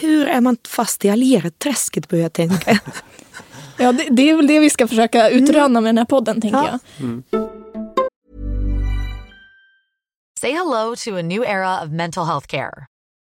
Hur 0.00 0.28
är 0.28 0.40
man 0.40 0.56
fast 0.68 1.04
i 1.04 1.10
allierat-träsket 1.10 2.08
börjar 2.08 2.22
jag 2.22 2.32
tänka. 2.32 2.80
ja, 3.78 3.92
det, 3.92 4.08
det, 4.10 4.30
är 4.30 4.36
väl 4.36 4.46
det 4.46 4.60
vi 4.60 4.70
ska 4.70 4.88
försöka 4.88 5.30
utröna 5.30 5.80
med 5.80 5.88
den 5.88 5.98
här 5.98 6.04
podden, 6.04 6.40
tänker 6.40 6.58
ja. 6.58 6.68
jag. 6.70 7.04
Mm. 7.04 7.22
Say 10.40 10.52
hello 10.52 10.96
to 10.96 11.16
a 11.16 11.22
new 11.22 11.42
era 11.42 11.84
of 11.84 11.90
mental 11.90 12.26
health 12.26 12.46
care. 12.46 12.86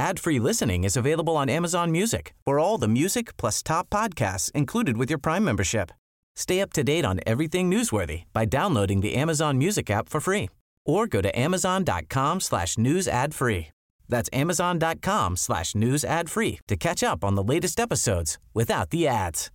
Ad-free 0.00 0.38
listening 0.38 0.84
is 0.84 0.96
available 0.96 1.36
on 1.36 1.50
Amazon 1.50 1.92
Music 1.92 2.32
for 2.46 2.58
all 2.58 2.78
the 2.78 2.88
music 2.88 3.36
plus 3.36 3.62
top 3.62 3.90
podcasts 3.90 4.50
included 4.52 4.96
with 4.96 5.10
your 5.10 5.18
Prime 5.18 5.44
membership. 5.44 5.92
Stay 6.34 6.62
up 6.62 6.72
to 6.72 6.82
date 6.82 7.04
on 7.04 7.20
everything 7.26 7.70
newsworthy 7.70 8.22
by 8.32 8.46
downloading 8.46 9.02
the 9.02 9.14
Amazon 9.14 9.58
Music 9.58 9.90
app 9.90 10.08
for 10.08 10.18
free 10.18 10.48
or 10.86 11.06
go 11.06 11.20
to 11.20 11.38
amazon.com 11.38 12.40
slash 12.40 12.78
news 12.78 13.06
ad 13.06 13.34
free. 13.34 13.68
That's 14.08 14.30
amazon.com 14.32 15.36
slash 15.36 15.74
news 15.74 16.02
ad 16.02 16.30
free 16.30 16.60
to 16.68 16.76
catch 16.76 17.02
up 17.02 17.22
on 17.22 17.34
the 17.34 17.44
latest 17.52 17.78
episodes 17.78 18.38
without 18.54 18.88
the 18.88 19.06
ads. 19.06 19.50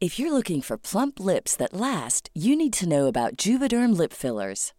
If 0.00 0.16
you're 0.16 0.32
looking 0.32 0.62
for 0.62 0.78
plump 0.78 1.18
lips 1.18 1.56
that 1.56 1.74
last, 1.74 2.30
you 2.34 2.54
need 2.54 2.72
to 2.74 2.88
know 2.88 3.08
about 3.08 3.34
Juvederm 3.34 3.98
lip 3.98 4.12
fillers. 4.12 4.72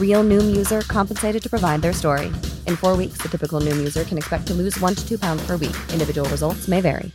Real 0.00 0.24
Noom 0.24 0.56
user 0.56 0.80
compensated 0.80 1.42
to 1.42 1.50
provide 1.50 1.82
their 1.82 1.92
story. 1.92 2.32
In 2.66 2.76
four 2.76 2.96
weeks, 2.96 3.18
the 3.22 3.28
typical 3.28 3.60
Noom 3.60 3.76
user 3.76 4.04
can 4.04 4.16
expect 4.16 4.46
to 4.46 4.54
lose 4.54 4.80
one 4.80 4.94
to 4.94 5.08
two 5.08 5.18
pounds 5.18 5.46
per 5.46 5.56
week. 5.58 5.76
Individual 5.92 6.28
results 6.30 6.68
may 6.68 6.80
vary. 6.80 7.10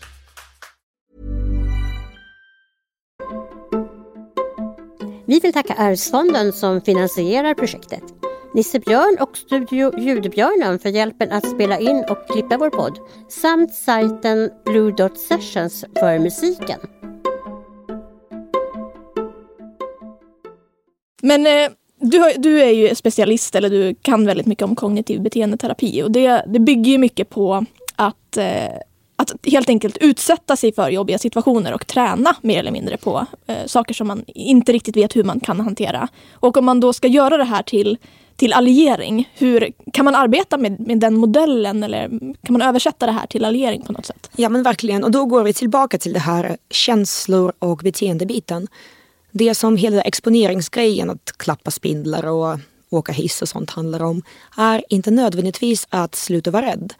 Vi 5.26 5.40
vill 5.40 5.54
tacka 5.54 5.74
Arvsfonden 5.74 6.54
som 6.54 6.82
finansierar 6.82 7.54
projektet. 7.54 8.04
Nisse 8.54 8.80
Björn 8.80 9.18
och 9.20 9.38
Studio 9.38 10.00
Ljudbjörnen 10.00 10.80
för 10.80 10.90
hjälpen 10.90 11.32
att 11.32 11.50
spela 11.50 11.80
in 11.80 12.06
och 12.10 12.28
klippa 12.28 12.58
vår 12.58 12.70
podd. 12.70 13.00
Samt 13.30 13.74
sajten 13.74 14.50
Blue 14.66 14.92
Dot 14.92 15.20
Sessions 15.20 15.86
för 16.00 16.20
musiken. 16.20 16.80
Men 21.22 21.48
eh, 21.48 21.72
du, 22.02 22.20
har, 22.20 22.34
du 22.38 22.62
är 22.62 22.72
ju 22.72 22.96
specialist, 22.96 23.56
eller 23.56 23.70
du 23.70 23.96
kan 24.02 24.26
väldigt 24.26 24.46
mycket 24.46 24.64
om 24.64 24.76
kognitiv 24.76 25.22
beteendeterapi. 25.22 26.04
Och 26.04 26.12
det, 26.12 26.46
det 26.48 26.60
bygger 26.60 26.92
ju 26.92 26.98
mycket 26.98 27.30
på 27.30 27.66
att, 27.96 28.38
eh, 28.38 28.72
att 29.16 29.34
helt 29.44 29.70
enkelt 29.70 29.98
utsätta 29.98 30.56
sig 30.56 30.74
för 30.74 30.90
jobbiga 30.90 31.18
situationer 31.18 31.74
och 31.74 31.88
träna 31.88 32.36
mer 32.42 32.60
eller 32.60 32.72
mindre 32.72 32.98
på 32.98 33.26
eh, 33.48 33.66
saker 33.66 33.94
som 33.94 34.08
man 34.08 34.24
inte 34.28 34.72
riktigt 34.72 34.98
vet 34.98 35.16
hur 35.16 35.24
man 35.24 35.40
kan 35.40 35.60
hantera. 35.60 36.08
Och 36.34 36.58
om 36.58 36.66
man 36.66 36.80
då 36.80 36.94
ska 36.94 37.08
göra 37.08 37.38
det 37.38 37.44
här 37.44 37.64
till, 37.64 37.98
till 38.36 38.54
alliering, 38.54 39.30
hur, 39.34 39.70
kan 39.94 40.06
man 40.06 40.16
arbeta 40.16 40.58
med, 40.58 40.80
med 40.80 41.00
den 41.00 41.18
modellen 41.18 41.84
eller 41.84 42.10
kan 42.20 42.54
man 42.54 42.62
översätta 42.62 43.06
det 43.06 43.12
här 43.12 43.28
till 43.28 43.46
alliering 43.46 43.82
på 43.82 43.94
något 43.94 44.06
sätt? 44.06 44.30
Ja 44.36 44.50
men 44.50 44.64
verkligen, 44.64 45.04
och 45.04 45.12
då 45.12 45.26
går 45.26 45.44
vi 45.44 45.54
tillbaka 45.54 45.98
till 45.98 46.14
det 46.14 46.20
här 46.20 46.58
känslor 46.70 47.54
och 47.60 47.78
beteendebiten. 47.78 48.68
Det 49.32 49.56
som 49.56 49.78
hela 49.78 50.02
exponeringsgrejen, 50.02 51.10
att 51.10 51.38
klappa 51.38 51.72
spindlar 51.72 52.26
och 52.26 52.60
åka 52.90 53.12
hiss 53.12 53.42
och 53.42 53.50
sånt 53.50 53.70
handlar 53.70 54.04
om, 54.04 54.22
är 54.58 54.84
inte 54.90 55.12
nödvändigtvis 55.12 55.88
att 55.90 56.16
sluta 56.16 56.52
vara 56.52 56.66
rädd. 56.66 56.94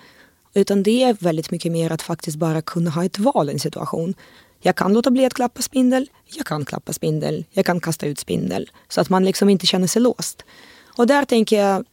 Utan 0.54 0.84
det 0.84 1.04
är 1.04 1.14
väldigt 1.14 1.52
mycket 1.52 1.72
mer 1.72 1.92
att 1.92 2.02
faktiskt 2.02 2.38
bara 2.38 2.62
kunna 2.62 2.90
ha 2.90 3.06
ett 3.06 3.20
val 3.20 3.50
i 3.50 3.54
en 3.54 3.60
situation. 3.60 4.14
Jag 4.62 4.76
kan 4.76 4.94
låta 4.94 5.12
bli 5.12 5.26
att 5.26 5.34
klappa 5.34 5.62
spindel, 5.62 6.10
jag 6.26 6.46
kan 6.46 6.66
klappa 6.66 6.94
spindel, 6.94 7.46
jag 7.52 7.66
kan 7.66 7.80
kasta 7.80 8.06
ut 8.06 8.20
spindel. 8.20 8.72
Så 8.90 9.02
att 9.02 9.10
man 9.10 9.26
liksom 9.26 9.50
inte 9.50 9.66
känner 9.66 9.88
sig 9.88 10.02
låst. 10.02 10.46
Och 10.98 11.08
där 11.08 11.26
tänker 11.26 11.62
jag, 11.62 11.86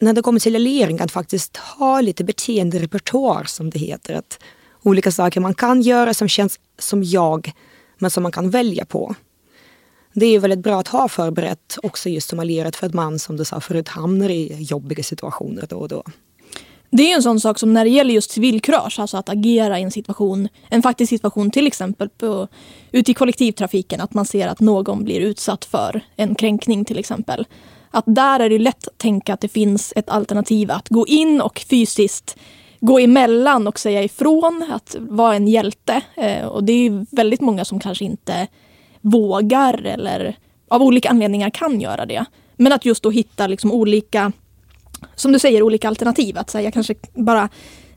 när 0.00 0.12
det 0.12 0.22
kommer 0.22 0.40
till 0.40 0.56
alliering, 0.56 1.00
att 1.00 1.12
faktiskt 1.12 1.56
ha 1.56 2.00
lite 2.00 2.24
beteenderepertoar 2.24 3.44
som 3.44 3.70
det 3.70 3.78
heter. 3.78 4.14
Att 4.14 4.38
olika 4.82 5.12
saker 5.12 5.40
man 5.40 5.54
kan 5.54 5.82
göra 5.82 6.14
som 6.14 6.28
känns 6.28 6.60
som 6.78 7.02
jag, 7.02 7.52
men 7.98 8.10
som 8.10 8.22
man 8.22 8.32
kan 8.32 8.50
välja 8.50 8.84
på. 8.84 9.14
Det 10.14 10.26
är 10.26 10.38
väldigt 10.38 10.58
bra 10.58 10.80
att 10.80 10.88
ha 10.88 11.08
förberett 11.08 11.78
också 11.82 12.08
just 12.08 12.28
som 12.28 12.40
allierat 12.40 12.76
för 12.76 12.86
att 12.86 12.94
man, 12.94 13.18
som 13.18 13.36
du 13.36 13.44
sa 13.44 13.60
förut, 13.60 13.88
hamnar 13.88 14.28
i 14.28 14.56
jobbiga 14.60 15.02
situationer 15.02 15.66
då 15.68 15.76
och 15.76 15.88
då. 15.88 16.02
Det 16.90 17.10
är 17.10 17.16
en 17.16 17.22
sån 17.22 17.40
sak 17.40 17.58
som 17.58 17.72
när 17.72 17.84
det 17.84 17.90
gäller 17.90 18.14
just 18.14 18.30
civilkurage, 18.30 19.00
alltså 19.00 19.16
att 19.16 19.28
agera 19.28 19.78
i 19.78 19.82
en 19.82 19.90
situation, 19.90 20.48
en 20.70 20.82
faktisk 20.82 21.10
situation 21.10 21.50
till 21.50 21.66
exempel 21.66 22.08
på, 22.08 22.48
ute 22.92 23.10
i 23.10 23.14
kollektivtrafiken, 23.14 24.00
att 24.00 24.14
man 24.14 24.26
ser 24.26 24.48
att 24.48 24.60
någon 24.60 25.04
blir 25.04 25.20
utsatt 25.20 25.64
för 25.64 26.00
en 26.16 26.34
kränkning 26.34 26.84
till 26.84 26.98
exempel. 26.98 27.46
Att 27.90 28.04
där 28.06 28.40
är 28.40 28.50
det 28.50 28.58
lätt 28.58 28.88
att 28.88 28.98
tänka 28.98 29.34
att 29.34 29.40
det 29.40 29.48
finns 29.48 29.92
ett 29.96 30.08
alternativ 30.08 30.70
att 30.70 30.88
gå 30.88 31.06
in 31.06 31.40
och 31.40 31.64
fysiskt 31.70 32.36
gå 32.80 32.98
emellan 32.98 33.66
och 33.66 33.78
säga 33.78 34.02
ifrån, 34.02 34.70
att 34.70 34.96
vara 34.98 35.34
en 35.34 35.48
hjälte. 35.48 36.00
Eh, 36.14 36.46
och 36.46 36.64
det 36.64 36.72
är 36.72 37.06
väldigt 37.16 37.40
många 37.40 37.64
som 37.64 37.80
kanske 37.80 38.04
inte 38.04 38.48
vågar 39.04 39.86
eller 39.86 40.36
av 40.68 40.82
olika 40.82 41.10
anledningar 41.10 41.50
kan 41.50 41.80
göra 41.80 42.06
det. 42.06 42.24
Men 42.56 42.72
att 42.72 42.84
just 42.84 43.02
då 43.02 43.10
hitta 43.10 43.46
liksom 43.46 43.72
olika, 43.72 44.32
som 45.14 45.32
du 45.32 45.38
säger, 45.38 45.62
olika 45.62 45.88
alternativ. 45.88 46.38
Att 46.38 46.54
här, 46.54 46.60
jag 46.60 46.72
kanske 46.72 46.94
bara 47.14 47.48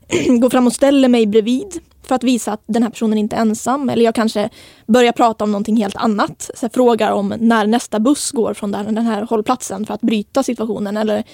går 0.40 0.50
fram 0.50 0.66
och 0.66 0.72
ställer 0.72 1.08
mig 1.08 1.26
bredvid 1.26 1.80
för 2.02 2.14
att 2.14 2.24
visa 2.24 2.52
att 2.52 2.62
den 2.66 2.82
här 2.82 2.90
personen 2.90 3.18
inte 3.18 3.36
är 3.36 3.40
ensam. 3.40 3.88
Eller 3.88 4.04
jag 4.04 4.14
kanske 4.14 4.50
börjar 4.86 5.12
prata 5.12 5.44
om 5.44 5.52
någonting 5.52 5.76
helt 5.76 5.96
annat. 5.96 6.50
Så 6.54 6.68
frågar 6.68 7.12
om 7.12 7.34
när 7.38 7.66
nästa 7.66 8.00
buss 8.00 8.30
går 8.30 8.54
från 8.54 8.70
den 8.70 9.06
här 9.06 9.22
hållplatsen 9.22 9.86
för 9.86 9.94
att 9.94 10.00
bryta 10.00 10.42
situationen. 10.42 10.96
Eller 10.96 11.24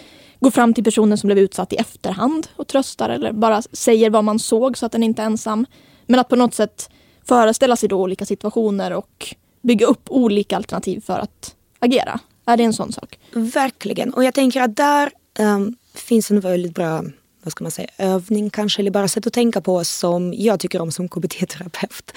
går 0.40 0.50
fram 0.50 0.74
till 0.74 0.84
personen 0.84 1.18
som 1.18 1.28
blev 1.28 1.38
utsatt 1.38 1.72
i 1.72 1.76
efterhand 1.76 2.46
och 2.56 2.68
tröstar. 2.68 3.08
Eller 3.08 3.32
bara 3.32 3.62
säger 3.62 4.10
vad 4.10 4.24
man 4.24 4.38
såg 4.38 4.78
så 4.78 4.86
att 4.86 4.92
den 4.92 5.02
inte 5.02 5.22
är 5.22 5.26
ensam. 5.26 5.66
Men 6.06 6.20
att 6.20 6.28
på 6.28 6.36
något 6.36 6.54
sätt 6.54 6.90
föreställa 7.24 7.76
sig 7.76 7.88
då 7.88 8.02
olika 8.02 8.26
situationer 8.26 8.92
och 8.92 9.34
bygga 9.64 9.86
upp 9.86 10.10
olika 10.10 10.56
alternativ 10.56 11.00
för 11.00 11.18
att 11.18 11.54
agera. 11.78 12.20
Är 12.46 12.56
det 12.56 12.64
en 12.64 12.72
sån 12.72 12.92
sak? 12.92 13.18
Verkligen. 13.32 14.14
Och 14.14 14.24
jag 14.24 14.34
tänker 14.34 14.60
att 14.60 14.76
där 14.76 15.10
um, 15.38 15.76
finns 15.94 16.30
en 16.30 16.40
väldigt 16.40 16.74
bra 16.74 17.04
vad 17.42 17.52
ska 17.52 17.64
man 17.64 17.70
säga, 17.70 17.88
övning 17.98 18.50
kanske, 18.50 18.82
eller 18.82 18.90
bara 18.90 19.08
sätt 19.08 19.26
att 19.26 19.32
tänka 19.32 19.60
på 19.60 19.84
som 19.84 20.34
jag 20.36 20.60
tycker 20.60 20.80
om 20.80 20.92
som 20.92 21.08
KBT-terapeut. 21.08 22.14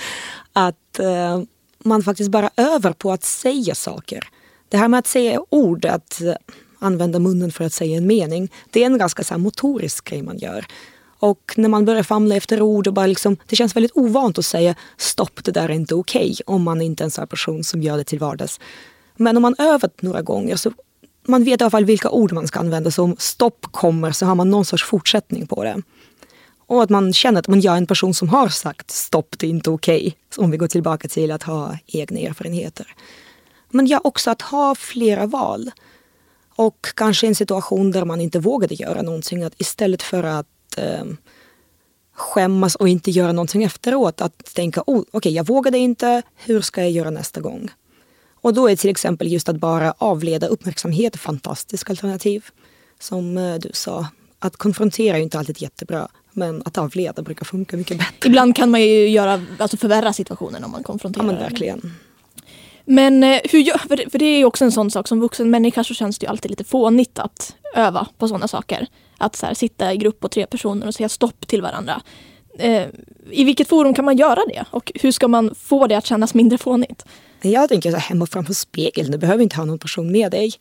Att 0.53 0.99
uh, 0.99 1.43
man 1.79 2.03
faktiskt 2.03 2.31
bara 2.31 2.49
övar 2.57 2.93
på 2.93 3.11
att 3.11 3.23
säga 3.23 3.75
saker. 3.75 4.29
Det 4.69 4.77
här 4.77 4.87
med 4.87 4.97
att 4.97 5.07
säga 5.07 5.41
ord, 5.49 5.85
att 5.85 6.21
uh, 6.23 6.33
använda 6.79 7.19
munnen 7.19 7.51
för 7.51 7.63
att 7.63 7.73
säga 7.73 7.97
en 7.97 8.07
mening, 8.07 8.51
det 8.69 8.81
är 8.81 8.85
en 8.85 8.97
ganska 8.97 9.23
så 9.23 9.33
här, 9.33 9.39
motorisk 9.39 10.09
grej 10.09 10.21
man 10.21 10.37
gör. 10.37 10.65
Och 11.19 11.53
när 11.57 11.69
man 11.69 11.85
börjar 11.85 12.03
famla 12.03 12.35
efter 12.35 12.61
ord 12.61 12.87
och 12.87 12.93
bara 12.93 13.07
liksom, 13.07 13.37
det 13.47 13.55
känns 13.55 13.75
väldigt 13.75 13.97
ovant 13.97 14.37
att 14.37 14.45
säga 14.45 14.75
stopp, 14.97 15.43
det 15.43 15.51
där 15.51 15.69
är 15.69 15.73
inte 15.73 15.95
okej, 15.95 16.31
okay, 16.31 16.55
om 16.55 16.63
man 16.63 16.81
inte 16.81 17.03
är 17.03 17.05
en 17.05 17.11
sån 17.11 17.27
person 17.27 17.63
som 17.63 17.81
gör 17.81 17.97
det 17.97 18.03
till 18.03 18.19
vardags. 18.19 18.59
Men 19.15 19.37
om 19.37 19.41
man 19.41 19.55
övat 19.59 20.01
några 20.01 20.21
gånger 20.21 20.55
så 20.55 20.71
man 21.27 21.43
vet 21.43 21.61
i 21.61 21.63
alla 21.63 21.71
fall 21.71 21.85
vilka 21.85 22.09
ord 22.09 22.31
man 22.31 22.47
ska 22.47 22.59
använda. 22.59 22.91
Så 22.91 23.03
om 23.03 23.15
stopp 23.19 23.65
kommer 23.71 24.11
så 24.11 24.25
har 24.25 24.35
man 24.35 24.49
någon 24.49 24.65
sorts 24.65 24.83
fortsättning 24.83 25.47
på 25.47 25.63
det. 25.63 25.81
Och 26.67 26.83
att 26.83 26.89
man 26.89 27.13
känner 27.13 27.39
att 27.39 27.47
man 27.47 27.59
gör 27.59 27.75
en 27.75 27.87
person 27.87 28.13
som 28.13 28.29
har 28.29 28.49
sagt 28.49 28.91
stopp, 28.91 29.35
det 29.39 29.47
är 29.47 29.49
inte 29.49 29.69
okej. 29.69 29.99
Okay, 29.99 30.43
om 30.45 30.51
vi 30.51 30.57
går 30.57 30.67
tillbaka 30.67 31.07
till 31.07 31.31
att 31.31 31.43
ha 31.43 31.77
egna 31.87 32.19
erfarenheter. 32.19 32.95
Men 33.69 33.87
ja, 33.87 34.01
också 34.03 34.31
att 34.31 34.41
ha 34.41 34.75
flera 34.75 35.25
val. 35.25 35.71
Och 36.55 36.87
kanske 36.95 37.27
en 37.27 37.35
situation 37.35 37.91
där 37.91 38.05
man 38.05 38.21
inte 38.21 38.39
vågade 38.39 38.75
göra 38.75 39.01
någonting. 39.01 39.43
Att 39.43 39.61
istället 39.61 40.03
för 40.03 40.23
att 40.23 40.47
eh, 40.77 41.05
skämmas 42.13 42.75
och 42.75 42.89
inte 42.89 43.11
göra 43.11 43.31
någonting 43.31 43.63
efteråt. 43.63 44.21
Att 44.21 44.55
tänka, 44.55 44.81
oh, 44.81 44.99
okej 44.99 45.09
okay, 45.13 45.31
jag 45.31 45.47
vågade 45.47 45.77
inte, 45.77 46.21
hur 46.35 46.61
ska 46.61 46.81
jag 46.81 46.91
göra 46.91 47.09
nästa 47.09 47.41
gång? 47.41 47.69
Och 48.41 48.53
då 48.53 48.69
är 48.69 48.75
till 48.75 48.89
exempel 48.89 49.31
just 49.31 49.49
att 49.49 49.55
bara 49.55 49.93
avleda 49.97 50.47
uppmärksamhet 50.47 51.15
ett 51.15 51.21
fantastiskt 51.21 51.89
alternativ. 51.89 52.45
Som 52.99 53.37
eh, 53.37 53.55
du 53.55 53.69
sa, 53.73 54.07
att 54.39 54.57
konfrontera 54.57 55.17
är 55.17 55.21
inte 55.21 55.39
alltid 55.39 55.61
jättebra. 55.61 56.07
Men 56.31 56.61
att 56.65 56.77
avleda 56.77 57.21
brukar 57.21 57.45
funka 57.45 57.77
mycket 57.77 57.97
bättre. 57.97 58.27
Ibland 58.29 58.55
kan 58.55 58.71
man 58.71 58.81
ju 58.81 59.07
göra, 59.09 59.41
alltså 59.57 59.77
förvärra 59.77 60.13
situationen 60.13 60.63
om 60.63 60.71
man 60.71 60.83
konfronterar. 60.83 61.25
Ja 61.25 61.31
men 61.31 61.41
verkligen. 61.41 61.93
Men 62.85 63.23
eh, 63.23 63.39
hur 63.43 63.59
gör, 63.59 63.77
för 64.09 64.19
det 64.19 64.25
är 64.25 64.37
ju 64.37 64.45
också 64.45 64.65
en 64.65 64.71
sån 64.71 64.91
sak, 64.91 65.07
som 65.07 65.19
vuxen 65.19 65.49
människa 65.49 65.83
så 65.83 65.93
känns 65.93 66.19
det 66.19 66.23
ju 66.23 66.29
alltid 66.29 66.51
lite 66.51 66.63
fånigt 66.63 67.19
att 67.19 67.55
öva 67.75 68.07
på 68.17 68.27
sådana 68.27 68.47
saker. 68.47 68.87
Att 69.17 69.35
så 69.35 69.45
här, 69.45 69.53
sitta 69.53 69.93
i 69.93 69.97
grupp 69.97 70.19
på 70.19 70.29
tre 70.29 70.45
personer 70.45 70.87
och 70.87 70.93
säga 70.93 71.09
stopp 71.09 71.47
till 71.47 71.61
varandra. 71.61 72.01
Eh, 72.59 72.87
I 73.31 73.43
vilket 73.43 73.67
forum 73.67 73.93
kan 73.93 74.05
man 74.05 74.17
göra 74.17 74.41
det? 74.47 74.65
Och 74.71 74.91
hur 74.95 75.11
ska 75.11 75.27
man 75.27 75.55
få 75.55 75.87
det 75.87 75.95
att 75.95 76.05
kännas 76.05 76.33
mindre 76.33 76.57
fånigt? 76.57 77.05
Jag 77.41 77.69
tänker 77.69 77.91
så 77.91 77.97
här, 77.97 78.09
hemma 78.09 78.25
framför 78.25 78.53
spegeln, 78.53 79.11
du 79.11 79.17
behöver 79.17 79.43
inte 79.43 79.55
ha 79.55 79.65
någon 79.65 79.79
person 79.79 80.11
med 80.11 80.31
dig. 80.31 80.53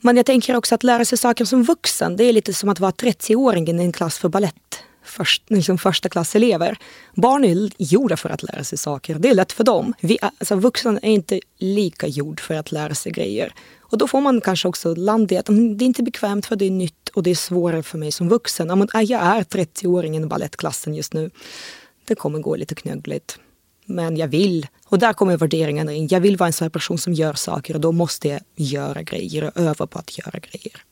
Men 0.00 0.16
jag 0.16 0.26
tänker 0.26 0.56
också 0.56 0.74
att 0.74 0.82
lära 0.82 1.04
sig 1.04 1.18
saker 1.18 1.44
som 1.44 1.62
vuxen, 1.62 2.16
det 2.16 2.24
är 2.24 2.32
lite 2.32 2.52
som 2.52 2.68
att 2.68 2.80
vara 2.80 2.90
30-åring 2.90 3.68
i 3.68 3.84
en 3.84 3.92
klass 3.92 4.18
för 4.18 4.28
ballett. 4.28 4.82
först, 5.04 5.42
liksom 5.50 5.78
första 5.78 6.08
klasselever. 6.08 6.76
Barn 7.14 7.44
är 7.44 7.70
gjorda 7.78 8.16
för 8.16 8.30
att 8.30 8.42
lära 8.42 8.64
sig 8.64 8.78
saker. 8.78 9.14
Det 9.14 9.30
är 9.30 9.34
lätt 9.34 9.52
för 9.52 9.64
dem. 9.64 9.94
Vi, 10.00 10.18
alltså, 10.22 10.56
vuxna 10.56 10.98
är 11.02 11.10
inte 11.10 11.40
lika 11.58 12.06
gjord 12.06 12.40
för 12.40 12.54
att 12.54 12.72
lära 12.72 12.94
sig 12.94 13.12
grejer. 13.12 13.54
Och 13.80 13.98
då 13.98 14.08
får 14.08 14.20
man 14.20 14.40
kanske 14.40 14.68
också 14.68 14.94
landa 14.94 15.34
i 15.34 15.38
att 15.38 15.48
mm, 15.48 15.78
det 15.78 15.84
är 15.84 15.86
inte 15.86 16.02
bekvämt 16.02 16.46
för 16.46 16.56
det 16.56 16.64
är 16.64 16.70
nytt 16.70 17.03
och 17.14 17.22
det 17.22 17.30
är 17.30 17.34
svårare 17.34 17.82
för 17.82 17.98
mig 17.98 18.12
som 18.12 18.28
vuxen. 18.28 18.70
Äh, 18.70 19.02
jag 19.02 19.22
är 19.22 19.42
30-åringen 19.42 20.22
i 20.22 20.26
balettklassen 20.26 20.94
just 20.94 21.12
nu. 21.12 21.30
Det 22.04 22.14
kommer 22.14 22.38
gå 22.38 22.56
lite 22.56 22.74
knöggligt. 22.74 23.38
Men 23.86 24.16
jag 24.16 24.28
vill. 24.28 24.66
Och 24.86 24.98
där 24.98 25.12
kommer 25.12 25.36
värderingarna 25.36 25.92
in. 25.92 26.08
Jag 26.10 26.20
vill 26.20 26.36
vara 26.36 26.46
en 26.46 26.52
sån 26.52 26.70
person 26.70 26.98
som 26.98 27.12
gör 27.12 27.32
saker 27.32 27.74
och 27.74 27.80
då 27.80 27.92
måste 27.92 28.28
jag 28.28 28.40
göra 28.56 29.02
grejer 29.02 29.44
och 29.44 29.60
öva 29.60 29.86
på 29.86 29.98
att 29.98 30.18
göra 30.18 30.38
grejer. 30.38 30.84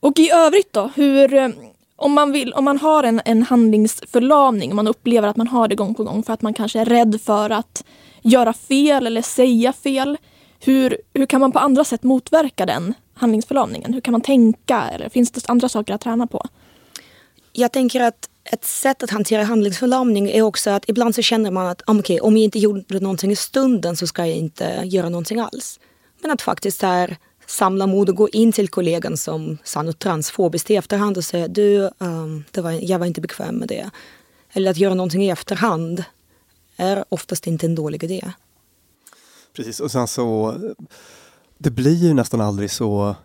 Och 0.00 0.18
i 0.18 0.30
övrigt 0.30 0.72
då, 0.72 0.90
hur, 0.94 1.34
eh, 1.34 1.48
om 1.96 2.12
man, 2.12 2.32
vill, 2.32 2.52
om 2.52 2.64
man 2.64 2.78
har 2.78 3.02
en, 3.02 3.20
en 3.24 3.42
handlingsförlamning, 3.42 4.70
om 4.70 4.76
man 4.76 4.88
upplever 4.88 5.28
att 5.28 5.36
man 5.36 5.48
har 5.48 5.68
det 5.68 5.74
gång 5.74 5.94
på 5.94 6.04
gång 6.04 6.22
för 6.22 6.32
att 6.32 6.42
man 6.42 6.54
kanske 6.54 6.80
är 6.80 6.84
rädd 6.84 7.20
för 7.24 7.50
att 7.50 7.84
göra 8.22 8.52
fel 8.52 9.06
eller 9.06 9.22
säga 9.22 9.72
fel. 9.72 10.18
Hur, 10.60 10.98
hur 11.14 11.26
kan 11.26 11.40
man 11.40 11.52
på 11.52 11.58
andra 11.58 11.84
sätt 11.84 12.02
motverka 12.02 12.66
den 12.66 12.94
handlingsförlamningen? 13.20 13.94
Hur 13.94 14.00
kan 14.00 14.12
man 14.12 14.20
tänka? 14.20 14.88
Eller 14.92 15.08
finns 15.08 15.30
det 15.30 15.48
andra 15.48 15.68
saker 15.68 15.94
att 15.94 16.00
träna 16.00 16.26
på? 16.26 16.46
Jag 17.52 17.72
tänker 17.72 18.00
att 18.00 18.28
ett 18.44 18.64
sätt 18.64 19.02
att 19.02 19.10
hantera 19.10 19.44
handlingsförlamning 19.44 20.30
är 20.30 20.42
också 20.42 20.70
att 20.70 20.88
ibland 20.88 21.14
så 21.14 21.22
känner 21.22 21.50
man 21.50 21.66
att 21.66 21.82
ah, 21.86 21.94
okay, 21.94 22.20
om 22.20 22.36
jag 22.36 22.44
inte 22.44 22.58
gjorde 22.58 23.00
någonting 23.00 23.30
i 23.30 23.36
stunden 23.36 23.96
så 23.96 24.06
ska 24.06 24.26
jag 24.26 24.36
inte 24.36 24.82
göra 24.84 25.08
någonting 25.08 25.40
alls. 25.40 25.80
Men 26.22 26.30
att 26.30 26.42
faktiskt 26.42 26.82
här 26.82 27.16
samla 27.46 27.86
mod 27.86 28.08
och 28.08 28.16
gå 28.16 28.28
in 28.28 28.52
till 28.52 28.68
kollegan 28.68 29.16
som 29.16 29.58
sa 29.64 29.82
något 29.82 29.98
transfobiskt 29.98 30.70
i 30.70 30.76
efterhand 30.76 31.16
och 31.16 31.24
säga 31.24 31.48
du, 31.48 31.90
um, 31.98 32.44
det 32.50 32.60
var, 32.60 32.70
jag 32.70 32.98
var 32.98 33.06
inte 33.06 33.20
bekväm 33.20 33.54
med 33.54 33.68
det. 33.68 33.90
Eller 34.52 34.70
att 34.70 34.76
göra 34.76 34.94
någonting 34.94 35.24
i 35.24 35.30
efterhand 35.30 36.04
är 36.76 37.04
oftast 37.08 37.46
inte 37.46 37.66
en 37.66 37.74
dålig 37.74 38.04
idé. 38.04 38.32
Precis, 39.52 39.80
och 39.80 39.90
sen 39.90 40.08
så 40.08 40.54
det 41.62 41.70
blir 41.70 41.94
ju 41.94 42.14
nästan 42.14 42.40
aldrig 42.40 42.70
så, 42.70 43.16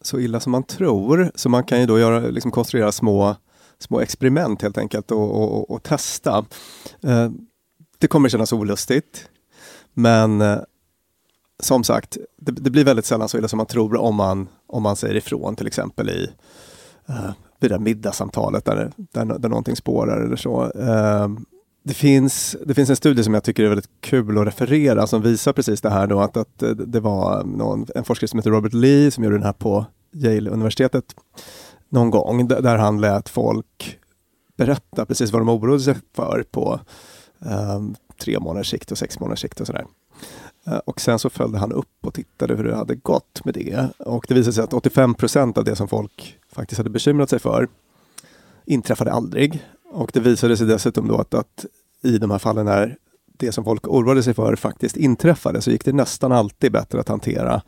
så 0.00 0.18
illa 0.18 0.40
som 0.40 0.52
man 0.52 0.62
tror. 0.62 1.30
Så 1.34 1.48
man 1.48 1.64
kan 1.64 1.80
ju 1.80 1.86
då 1.86 1.98
göra, 1.98 2.20
liksom 2.20 2.50
konstruera 2.50 2.92
små, 2.92 3.36
små 3.78 4.00
experiment 4.00 4.62
helt 4.62 4.78
enkelt 4.78 5.10
och, 5.10 5.42
och, 5.42 5.70
och 5.70 5.82
testa. 5.82 6.44
Eh, 7.02 7.30
det 7.98 8.06
kommer 8.06 8.28
kännas 8.28 8.52
olustigt. 8.52 9.28
Men 9.94 10.40
eh, 10.40 10.58
som 11.60 11.84
sagt, 11.84 12.18
det, 12.36 12.52
det, 12.52 12.70
blir 12.70 12.84
väldigt 12.84 13.06
sällan 13.06 13.28
så 13.28 13.38
illa 13.38 13.48
som 13.48 13.56
man 13.56 13.66
tror 13.66 13.96
om 13.96 14.14
man, 14.14 14.48
om 14.66 14.82
man 14.82 14.96
säger 14.96 15.14
ifrån 15.14 15.56
till 15.56 15.66
exempel 15.66 16.10
i 16.10 16.30
eh, 17.08 17.30
vid 17.60 17.70
det 17.70 17.74
där 17.74 17.78
middagssamtalet 17.78 18.64
där, 18.64 18.92
där, 18.96 19.24
där 19.24 19.48
någonting 19.48 19.76
spårar 19.76 20.20
eller 20.20 20.36
så. 20.36 20.70
Eh, 20.70 21.28
det 21.82 21.94
finns, 21.94 22.56
det 22.66 22.74
finns 22.74 22.90
en 22.90 22.96
studie 22.96 23.24
som 23.24 23.34
jag 23.34 23.44
tycker 23.44 23.64
är 23.64 23.68
väldigt 23.68 23.90
kul 24.00 24.38
att 24.38 24.46
referera 24.46 25.06
som 25.06 25.22
visar 25.22 25.52
precis 25.52 25.80
det 25.80 25.90
här 25.90 26.06
då 26.06 26.20
att, 26.20 26.36
att 26.36 26.62
eh, 26.62 26.70
det 26.70 27.00
var 27.00 27.44
någon, 27.44 27.86
en 27.94 28.04
forskare 28.04 28.28
som 28.28 28.38
heter 28.38 28.50
Robert 28.50 28.72
Lee 28.72 29.10
som 29.10 29.24
gjorde 29.24 29.36
den 29.36 29.44
här 29.44 29.52
på 29.52 29.86
Yale-universitetet 30.12 31.04
någon 31.88 32.10
gång 32.10 32.48
där 32.48 32.76
han 32.78 33.00
lät 33.00 33.28
folk 33.28 33.98
berätta 34.56 35.06
precis 35.06 35.32
vad 35.32 35.40
de 35.40 35.48
oroade 35.48 35.80
sig 35.80 35.94
för 36.14 36.44
på 36.50 36.80
um, 37.38 37.94
tre 38.20 38.38
månaders 38.40 38.70
sikt 38.70 38.92
och 38.92 38.98
sex 38.98 39.20
månaders 39.20 39.40
sikt 39.40 39.60
och 39.60 39.66
sådär. 39.66 39.86
Eh, 40.66 40.76
och 40.76 41.00
sen 41.00 41.18
så 41.18 41.30
följde 41.30 41.58
han 41.58 41.72
upp 41.72 42.06
och 42.06 42.14
tittade 42.14 42.54
hur 42.54 42.64
det 42.64 42.76
hade 42.76 42.94
gått 42.94 43.44
med 43.44 43.54
det. 43.54 43.88
Och 43.98 44.24
det 44.28 44.34
visade 44.34 44.52
sig 44.52 44.64
att 44.64 44.72
85 44.72 45.14
procent 45.14 45.58
av 45.58 45.64
det 45.64 45.76
som 45.76 45.88
folk 45.88 46.38
faktiskt 46.52 46.78
hade 46.78 46.90
bekymrat 46.90 47.30
sig 47.30 47.38
för 47.38 47.68
inträffade 48.64 49.12
aldrig. 49.12 49.64
Och 49.92 50.10
det 50.12 50.20
visade 50.20 50.56
sig 50.56 50.66
dessutom 50.66 51.08
då 51.08 51.16
att, 51.16 51.34
att 51.34 51.66
i 52.02 52.18
de 52.18 52.30
här 52.30 52.38
fallen 52.38 52.66
när 52.66 52.96
det 53.26 53.52
som 53.52 53.64
folk 53.64 53.88
oroade 53.88 54.22
sig 54.22 54.34
för 54.34 54.56
faktiskt 54.56 54.96
inträffade 54.96 55.60
så 55.60 55.70
gick 55.70 55.84
det 55.84 55.92
nästan 55.92 56.32
alltid 56.32 56.72
bättre 56.72 57.00
att 57.00 57.08
hantera 57.08 57.62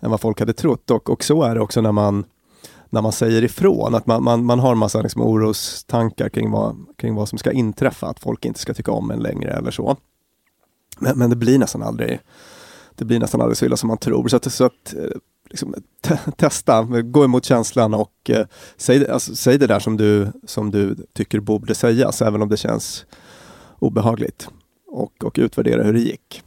än 0.00 0.10
vad 0.10 0.20
folk 0.20 0.40
hade 0.40 0.52
trott. 0.52 0.90
Och, 0.90 1.10
och 1.10 1.24
så 1.24 1.42
är 1.42 1.54
det 1.54 1.60
också 1.60 1.80
när 1.80 1.92
man, 1.92 2.24
när 2.90 3.02
man 3.02 3.12
säger 3.12 3.44
ifrån, 3.44 3.94
att 3.94 4.06
man, 4.06 4.24
man, 4.24 4.44
man 4.44 4.58
har 4.58 4.74
massa 4.74 5.02
liksom 5.02 5.22
orostankar 5.22 6.28
kring 6.28 6.50
vad, 6.50 6.76
kring 6.96 7.14
vad 7.14 7.28
som 7.28 7.38
ska 7.38 7.52
inträffa, 7.52 8.06
att 8.06 8.20
folk 8.20 8.44
inte 8.44 8.60
ska 8.60 8.74
tycka 8.74 8.92
om 8.92 9.10
en 9.10 9.18
längre 9.18 9.50
eller 9.50 9.70
så. 9.70 9.96
Men, 10.98 11.18
men 11.18 11.30
det 11.30 11.36
blir 11.36 11.58
nästan 11.58 11.82
aldrig 11.82 12.20
det 12.96 13.04
blir 13.04 13.18
nästan 13.18 13.40
aldrig 13.40 13.56
så 13.56 13.64
illa 13.64 13.76
som 13.76 13.88
man 13.88 13.98
tror. 13.98 14.28
Så 14.28 14.36
att, 14.36 14.52
så 14.52 14.64
att 14.64 14.94
liksom, 15.54 15.74
te 16.00 16.18
testa, 16.36 16.82
gå 17.02 17.24
emot 17.24 17.44
känslan 17.44 17.94
och 17.94 18.30
eh, 18.30 18.46
säg, 18.76 19.08
alltså, 19.08 19.36
säg 19.36 19.58
det 19.58 19.66
där 19.66 19.80
som 19.80 19.96
du, 19.96 20.32
som 20.46 20.70
du 20.70 20.96
tycker 21.12 21.40
borde 21.40 21.74
sägas, 21.74 22.22
även 22.22 22.42
om 22.42 22.48
det 22.48 22.56
känns 22.56 23.06
obehagligt. 23.78 24.48
Och, 24.88 25.24
och 25.24 25.34
utvärdera 25.38 25.82
hur 25.82 25.92
det 25.92 26.00
gick. 26.00 26.42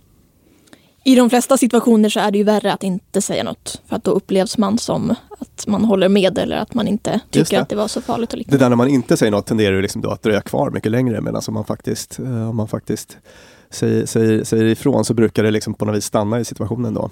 I 1.04 1.16
de 1.16 1.30
flesta 1.30 1.58
situationer 1.58 2.10
så 2.10 2.20
är 2.20 2.32
det 2.32 2.38
ju 2.38 2.44
värre 2.44 2.74
att 2.74 2.84
inte 2.84 3.22
säga 3.22 3.44
något. 3.44 3.82
För 3.86 3.96
att 3.96 4.04
då 4.04 4.12
upplevs 4.12 4.58
man 4.58 4.78
som 4.78 5.16
att 5.40 5.68
man 5.68 5.86
håller 5.86 6.10
med 6.10 6.38
eller 6.38 6.58
att 6.58 6.74
man 6.74 6.88
inte 6.88 7.20
tycker 7.30 7.56
det. 7.56 7.62
att 7.62 7.70
det 7.70 7.76
var 7.76 7.88
så 7.88 8.02
farligt. 8.02 8.34
Och 8.34 8.40
det 8.46 8.58
där 8.58 8.70
när 8.70 8.76
man 8.76 8.88
inte 8.88 9.18
säger 9.18 9.32
något 9.32 9.46
tenderar 9.46 9.76
ju 9.76 9.82
liksom 9.82 10.02
då 10.02 10.10
att 10.10 10.24
dröja 10.24 10.42
kvar 10.42 10.72
mycket 10.72 10.92
längre. 10.92 11.22
Medan 11.22 11.42
om 11.48 11.54
man 11.54 11.66
faktiskt, 11.66 12.20
eh, 12.20 12.50
om 12.50 12.56
man 12.56 12.68
faktiskt 12.68 13.18
säger, 13.70 14.06
säger, 14.06 14.44
säger 14.44 14.66
ifrån 14.66 15.06
så 15.06 15.14
brukar 15.14 15.44
det 15.44 15.52
liksom 15.52 15.74
på 15.74 15.86
något 15.86 15.96
vis 15.96 16.06
stanna 16.06 16.40
i 16.40 16.46
situationen 16.46 16.94
då. 16.94 17.10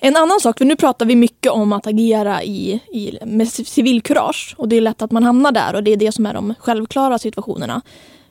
En 0.00 0.16
annan 0.16 0.40
sak, 0.40 0.58
för 0.58 0.64
nu 0.64 0.76
pratar 0.76 1.06
vi 1.06 1.16
mycket 1.16 1.52
om 1.52 1.72
att 1.72 1.86
agera 1.86 2.42
i, 2.42 2.80
i, 2.92 3.18
med 3.26 3.48
civilkurage 3.48 4.54
och 4.58 4.68
det 4.68 4.76
är 4.76 4.80
lätt 4.80 5.02
att 5.02 5.12
man 5.12 5.22
hamnar 5.22 5.52
där 5.52 5.74
och 5.74 5.84
det 5.84 5.92
är 5.92 5.96
det 5.96 6.12
som 6.12 6.26
är 6.26 6.34
de 6.34 6.54
självklara 6.58 7.18
situationerna. 7.18 7.82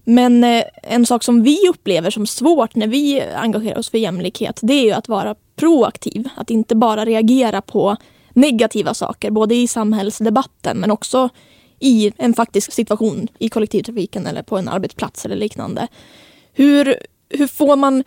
Men 0.03 0.43
eh, 0.43 0.63
en 0.83 1.05
sak 1.05 1.23
som 1.23 1.43
vi 1.43 1.59
upplever 1.69 2.09
som 2.09 2.27
svårt 2.27 2.75
när 2.75 2.87
vi 2.87 3.21
engagerar 3.21 3.79
oss 3.79 3.89
för 3.89 3.97
jämlikhet 3.97 4.59
det 4.61 4.73
är 4.73 4.83
ju 4.83 4.91
att 4.91 5.07
vara 5.07 5.35
proaktiv. 5.55 6.29
Att 6.35 6.49
inte 6.49 6.75
bara 6.75 7.05
reagera 7.05 7.61
på 7.61 7.95
negativa 8.33 8.93
saker, 8.93 9.31
både 9.31 9.55
i 9.55 9.67
samhällsdebatten 9.67 10.77
men 10.77 10.91
också 10.91 11.29
i 11.79 12.11
en 12.17 12.33
faktisk 12.33 12.73
situation 12.73 13.27
i 13.39 13.49
kollektivtrafiken 13.49 14.27
eller 14.27 14.43
på 14.43 14.57
en 14.57 14.67
arbetsplats 14.67 15.25
eller 15.25 15.35
liknande. 15.35 15.87
Hur, 16.53 16.97
hur 17.29 17.47
får 17.47 17.75
man 17.75 18.03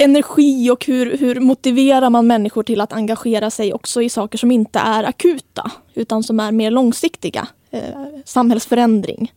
energi 0.00 0.70
och 0.70 0.86
hur, 0.86 1.16
hur 1.16 1.40
motiverar 1.40 2.10
man 2.10 2.26
människor 2.26 2.62
till 2.62 2.80
att 2.80 2.92
engagera 2.92 3.50
sig 3.50 3.72
också 3.72 4.02
i 4.02 4.10
saker 4.10 4.38
som 4.38 4.50
inte 4.50 4.78
är 4.78 5.04
akuta 5.04 5.70
utan 5.94 6.22
som 6.22 6.40
är 6.40 6.52
mer 6.52 6.70
långsiktiga? 6.70 7.48
Eh, 7.70 7.82
samhällsförändring. 8.24 9.32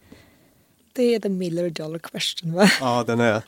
Det 0.93 1.15
är 1.15 1.19
the 1.19 1.29
Miller 1.29 1.69
dollar 1.69 1.99
question 1.99 2.53
va? 2.53 2.69
Ja, 2.79 3.03
den 3.07 3.19
är... 3.19 3.41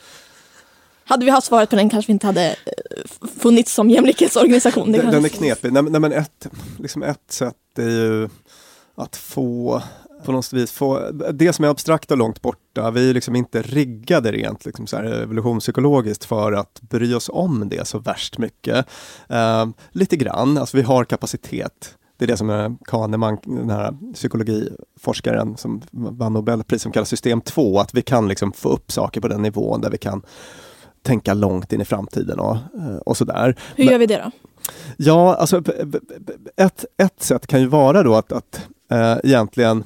Hade 1.08 1.26
vi 1.26 1.32
haft 1.32 1.48
svaret 1.48 1.70
på 1.70 1.76
den 1.76 1.90
kanske 1.90 2.10
vi 2.10 2.14
inte 2.14 2.28
hade 2.28 2.50
eh, 2.50 3.28
funnits 3.40 3.74
som 3.74 3.90
jämlikhetsorganisation. 3.90 4.92
Den, 4.92 5.12
den 5.12 5.26
är 5.26 5.30
knepig. 5.30 5.74
Nej, 5.74 5.84
nej, 5.84 6.02
men 6.02 6.12
ett, 6.12 6.48
liksom 6.80 7.04
ett 7.04 7.32
sätt 7.32 7.56
är 7.78 7.90
ju 7.90 8.30
att 8.96 9.16
få 9.16 9.82
på 10.26 10.32
något 10.32 10.54
vis 10.54 10.72
få, 10.72 11.12
det 11.34 11.54
som 11.54 11.66
är 11.66 11.70
abstrakt 11.70 12.12
och 12.12 12.18
långt 12.18 12.42
borta, 12.42 12.92
vi 12.92 13.10
är 13.10 13.14
liksom 13.14 13.36
inte 13.36 13.62
riggade 13.62 14.32
rent 14.32 14.66
liksom 14.66 14.88
så 14.88 14.98
här 14.98 15.04
evolutionspsykologiskt 15.04 16.26
för 16.26 16.52
att 16.52 16.82
bry 16.82 17.14
oss 17.14 17.30
om 17.34 17.70
det 17.70 17.88
så 17.88 18.00
värst 18.00 18.38
mycket. 18.38 18.86
Uh, 19.32 19.68
lite 19.92 20.16
grann, 20.16 20.58
alltså 20.58 20.78
vi 20.78 20.84
har 20.84 21.06
kapacitet. 21.06 21.96
Det 22.18 22.26
är 22.26 22.28
det 22.28 22.38
som 22.38 22.50
är 22.50 22.76
Kahneman, 22.86 23.38
den 23.44 23.70
här 23.70 24.14
psykologiforskaren 24.14 25.58
som 25.58 25.82
vann 25.92 26.34
Nobelpris, 26.34 26.82
som 26.82 26.92
kallar 26.92 27.06
system 27.06 27.42
2, 27.42 27.80
att 27.80 27.94
vi 27.94 28.02
kan 28.02 28.28
liksom 28.28 28.52
få 28.52 28.70
upp 28.70 28.92
saker 28.92 29.22
på 29.22 29.28
den 29.28 29.42
nivån 29.42 29.82
där 29.82 29.92
vi 29.92 29.98
kan 29.98 30.22
tänka 31.02 31.34
långt 31.34 31.74
in 31.74 31.82
i 31.82 31.86
framtiden 31.86 32.40
och, 32.40 32.56
eh, 32.56 32.98
och 33.06 33.18
sådär. 33.18 33.56
Hur 33.76 33.84
gör 33.84 33.98
vi 33.98 34.06
det 34.06 34.18
då? 34.18 34.32
Ja, 34.98 35.36
alltså 35.36 35.64
ett, 36.58 36.86
ett 36.98 37.24
sätt 37.24 37.48
kan 37.48 37.62
ju 37.62 37.68
vara 37.68 38.04
då 38.04 38.16
att, 38.16 38.32
att 38.32 38.68
äh, 38.92 39.18
egentligen 39.24 39.84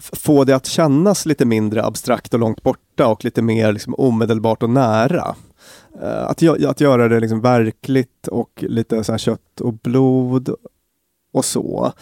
få 0.00 0.44
det 0.44 0.56
att 0.56 0.66
kännas 0.66 1.26
lite 1.26 1.44
mindre 1.44 1.84
abstrakt 1.84 2.34
och 2.34 2.40
långt 2.40 2.62
borta 2.62 3.06
och 3.06 3.24
lite 3.24 3.42
mer 3.42 3.72
liksom 3.72 3.94
omedelbart 3.98 4.62
och 4.62 4.70
nära. 4.70 5.34
Eh, 6.02 6.24
att, 6.26 6.42
att 6.42 6.80
göra 6.80 7.08
det 7.08 7.20
liksom 7.20 7.40
verkligt 7.40 8.28
och 8.28 8.64
lite 8.68 9.04
så 9.04 9.18
kött 9.18 9.60
och 9.60 9.74
blod 9.74 10.54
och 11.32 11.44
så. 11.44 11.92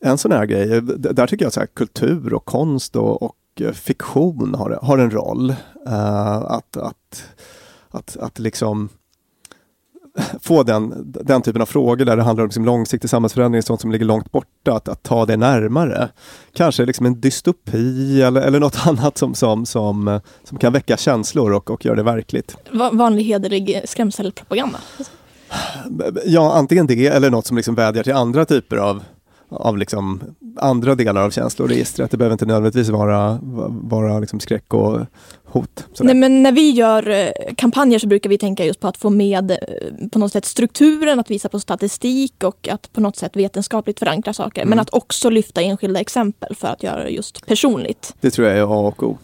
En 0.00 0.18
sån 0.18 0.32
här 0.32 0.46
grej, 0.46 0.72
eh, 0.72 0.82
där 0.82 1.26
tycker 1.26 1.44
jag 1.44 1.48
att 1.48 1.54
så 1.54 1.66
kultur 1.74 2.34
och 2.34 2.44
konst 2.44 2.96
och, 2.96 3.22
och 3.22 3.36
eh, 3.60 3.72
fiktion 3.72 4.54
har, 4.54 4.78
har 4.82 4.98
en 4.98 5.10
roll. 5.10 5.54
Att, 6.46 6.76
att, 6.76 7.24
att, 7.88 8.16
att 8.16 8.38
liksom 8.38 8.88
få 10.42 10.62
den, 10.62 11.12
den 11.24 11.42
typen 11.42 11.62
av 11.62 11.66
frågor 11.66 12.04
där 12.04 12.16
det 12.16 12.22
handlar 12.22 12.42
om 12.42 12.48
liksom 12.48 12.64
långsiktig 12.64 13.10
samhällsförändring, 13.10 13.62
sånt 13.62 13.80
som 13.80 13.92
ligger 13.92 14.06
långt 14.06 14.32
borta, 14.32 14.72
att, 14.72 14.88
att 14.88 15.02
ta 15.02 15.26
det 15.26 15.36
närmare. 15.36 16.08
Kanske 16.52 16.84
liksom 16.84 17.06
en 17.06 17.20
dystopi 17.20 18.22
eller, 18.22 18.40
eller 18.40 18.60
något 18.60 18.78
annat 18.86 19.18
som, 19.18 19.34
som, 19.34 19.66
som, 19.66 20.20
som 20.44 20.58
kan 20.58 20.72
väcka 20.72 20.96
känslor 20.96 21.52
och, 21.52 21.70
och 21.70 21.84
göra 21.84 21.96
det 21.96 22.02
verkligt. 22.02 22.56
Vanlig 22.92 23.24
hederlig 23.24 23.82
skrämselpropaganda? 23.84 24.78
Ja, 26.26 26.52
antingen 26.52 26.86
det 26.86 27.06
eller 27.06 27.30
något 27.30 27.46
som 27.46 27.56
liksom 27.56 27.74
vädjar 27.74 28.02
till 28.02 28.12
andra 28.12 28.44
typer 28.44 28.76
av 28.76 29.02
av 29.50 29.78
liksom 29.78 30.20
andra 30.56 30.94
delar 30.94 31.22
av 31.22 31.30
känsloregistret. 31.30 32.10
Det 32.10 32.16
behöver 32.16 32.34
inte 32.34 32.46
nödvändigtvis 32.46 32.88
vara, 32.88 33.38
vara 33.68 34.18
liksom 34.18 34.40
skräck 34.40 34.74
och 34.74 35.00
hot. 35.44 35.86
Nej, 36.00 36.14
men 36.14 36.42
när 36.42 36.52
vi 36.52 36.70
gör 36.70 37.08
eh, 37.08 37.28
kampanjer 37.56 37.98
så 37.98 38.06
brukar 38.06 38.30
vi 38.30 38.38
tänka 38.38 38.64
just 38.64 38.80
på 38.80 38.88
att 38.88 38.96
få 38.96 39.10
med 39.10 39.50
eh, 39.50 39.56
på 40.12 40.18
något 40.18 40.32
sätt 40.32 40.44
strukturen, 40.44 41.20
att 41.20 41.30
visa 41.30 41.48
på 41.48 41.60
statistik 41.60 42.44
och 42.44 42.68
att 42.68 42.92
på 42.92 43.00
något 43.00 43.16
sätt 43.16 43.36
vetenskapligt 43.36 43.98
förankra 43.98 44.32
saker. 44.32 44.62
Mm. 44.62 44.70
Men 44.70 44.78
att 44.78 44.94
också 44.94 45.30
lyfta 45.30 45.62
enskilda 45.62 46.00
exempel 46.00 46.54
för 46.54 46.68
att 46.68 46.82
göra 46.82 47.04
det 47.04 47.10
just 47.10 47.46
personligt. 47.46 48.14
Det 48.20 48.30
tror 48.30 48.48
jag 48.48 48.58
är 48.58 48.62
A 48.62 48.78
och 48.86 49.02
O. 49.02 49.18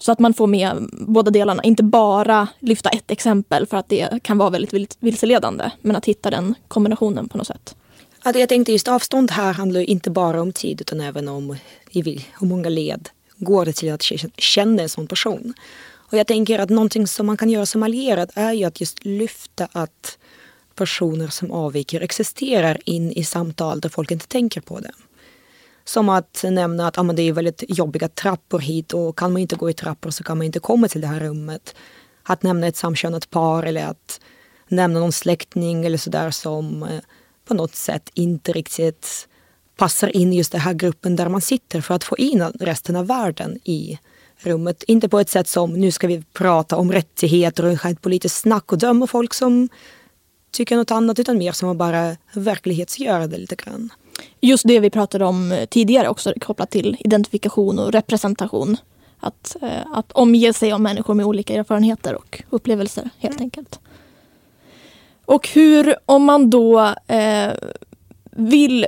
Så 0.00 0.12
att 0.12 0.18
man 0.18 0.34
får 0.34 0.46
med 0.46 0.88
båda 0.92 1.30
delarna, 1.30 1.62
inte 1.62 1.82
bara 1.82 2.48
lyfta 2.60 2.88
ett 2.88 3.10
exempel 3.10 3.66
för 3.66 3.76
att 3.76 3.88
det 3.88 4.22
kan 4.22 4.38
vara 4.38 4.50
väldigt 4.50 4.96
vilseledande. 5.00 5.70
Men 5.80 5.96
att 5.96 6.04
hitta 6.04 6.30
den 6.30 6.54
kombinationen 6.68 7.28
på 7.28 7.38
något 7.38 7.46
sätt. 7.46 7.76
Att 8.22 8.38
jag 8.38 8.48
tänkte 8.48 8.72
just 8.72 8.88
avstånd 8.88 9.30
här 9.30 9.52
handlar 9.52 9.80
inte 9.80 10.10
bara 10.10 10.42
om 10.42 10.52
tid 10.52 10.80
utan 10.80 11.00
även 11.00 11.28
om 11.28 11.56
hur 11.90 12.46
många 12.46 12.68
led 12.68 13.08
går 13.36 13.64
det 13.64 13.72
till 13.72 13.92
att 13.92 14.02
känna 14.36 14.82
en 14.82 14.88
sån 14.88 15.06
person. 15.06 15.54
Och 16.10 16.18
jag 16.18 16.26
tänker 16.26 16.58
att 16.58 16.70
någonting 16.70 17.06
som 17.06 17.26
man 17.26 17.36
kan 17.36 17.50
göra 17.50 17.66
som 17.66 17.82
allierad 17.82 18.30
är 18.34 18.52
ju 18.52 18.64
att 18.64 18.80
just 18.80 19.04
lyfta 19.04 19.68
att 19.72 20.18
personer 20.74 21.28
som 21.28 21.50
avviker 21.50 22.00
existerar 22.00 22.78
in 22.84 23.12
i 23.12 23.24
samtal 23.24 23.80
där 23.80 23.88
folk 23.88 24.10
inte 24.10 24.26
tänker 24.26 24.60
på 24.60 24.80
det. 24.80 24.92
Som 25.84 26.08
att 26.08 26.44
nämna 26.48 26.86
att 26.86 26.98
ah, 26.98 27.02
det 27.02 27.22
är 27.22 27.32
väldigt 27.32 27.64
jobbiga 27.68 28.08
trappor 28.08 28.58
hit 28.58 28.92
och 28.92 29.18
kan 29.18 29.32
man 29.32 29.42
inte 29.42 29.56
gå 29.56 29.70
i 29.70 29.72
trappor 29.72 30.10
så 30.10 30.24
kan 30.24 30.38
man 30.38 30.46
inte 30.46 30.60
komma 30.60 30.88
till 30.88 31.00
det 31.00 31.06
här 31.06 31.20
rummet. 31.20 31.74
Att 32.22 32.42
nämna 32.42 32.66
ett 32.66 32.76
samkönat 32.76 33.30
par 33.30 33.62
eller 33.62 33.86
att 33.86 34.20
nämna 34.68 35.00
någon 35.00 35.12
släkting 35.12 35.84
eller 35.84 35.98
sådär 35.98 36.30
som 36.30 36.82
eh, 36.82 37.00
på 37.50 37.54
något 37.54 37.74
sätt 37.74 38.10
inte 38.14 38.52
riktigt 38.52 39.28
passar 39.76 40.16
in 40.16 40.32
just 40.32 40.52
den 40.52 40.60
här 40.60 40.74
gruppen 40.74 41.16
där 41.16 41.28
man 41.28 41.40
sitter 41.40 41.80
för 41.80 41.94
att 41.94 42.04
få 42.04 42.16
in 42.16 42.42
resten 42.60 42.96
av 42.96 43.06
världen 43.06 43.58
i 43.64 43.98
rummet. 44.38 44.82
Inte 44.82 45.08
på 45.08 45.20
ett 45.20 45.28
sätt 45.28 45.48
som 45.48 45.72
nu 45.72 45.90
ska 45.90 46.06
vi 46.06 46.22
prata 46.32 46.76
om 46.76 46.92
rättigheter 46.92 47.64
och 47.64 47.86
ett 47.86 48.02
politiskt 48.02 48.36
snack 48.36 48.72
och 48.72 48.78
döma 48.78 49.06
folk 49.06 49.34
som 49.34 49.68
tycker 50.50 50.76
något 50.76 50.90
annat 50.90 51.18
utan 51.18 51.38
mer 51.38 51.52
som 51.52 51.68
att 51.68 51.76
bara 51.76 52.16
verklighetsgöra 52.34 53.26
det 53.26 53.38
lite 53.38 53.56
grann. 53.56 53.90
Just 54.40 54.68
det 54.68 54.80
vi 54.80 54.90
pratade 54.90 55.24
om 55.24 55.66
tidigare 55.70 56.08
också 56.08 56.34
kopplat 56.40 56.70
till 56.70 56.96
identifikation 57.00 57.78
och 57.78 57.92
representation. 57.92 58.76
Att, 59.20 59.56
eh, 59.62 59.92
att 59.92 60.12
omge 60.12 60.52
sig 60.52 60.72
av 60.72 60.80
människor 60.80 61.14
med 61.14 61.26
olika 61.26 61.54
erfarenheter 61.54 62.14
och 62.14 62.42
upplevelser 62.50 63.10
helt 63.18 63.36
mm. 63.36 63.44
enkelt. 63.44 63.80
Och 65.30 65.48
hur, 65.48 65.94
om 66.06 66.24
man 66.24 66.50
då 66.50 66.94
eh, 67.06 67.52
vill 68.30 68.86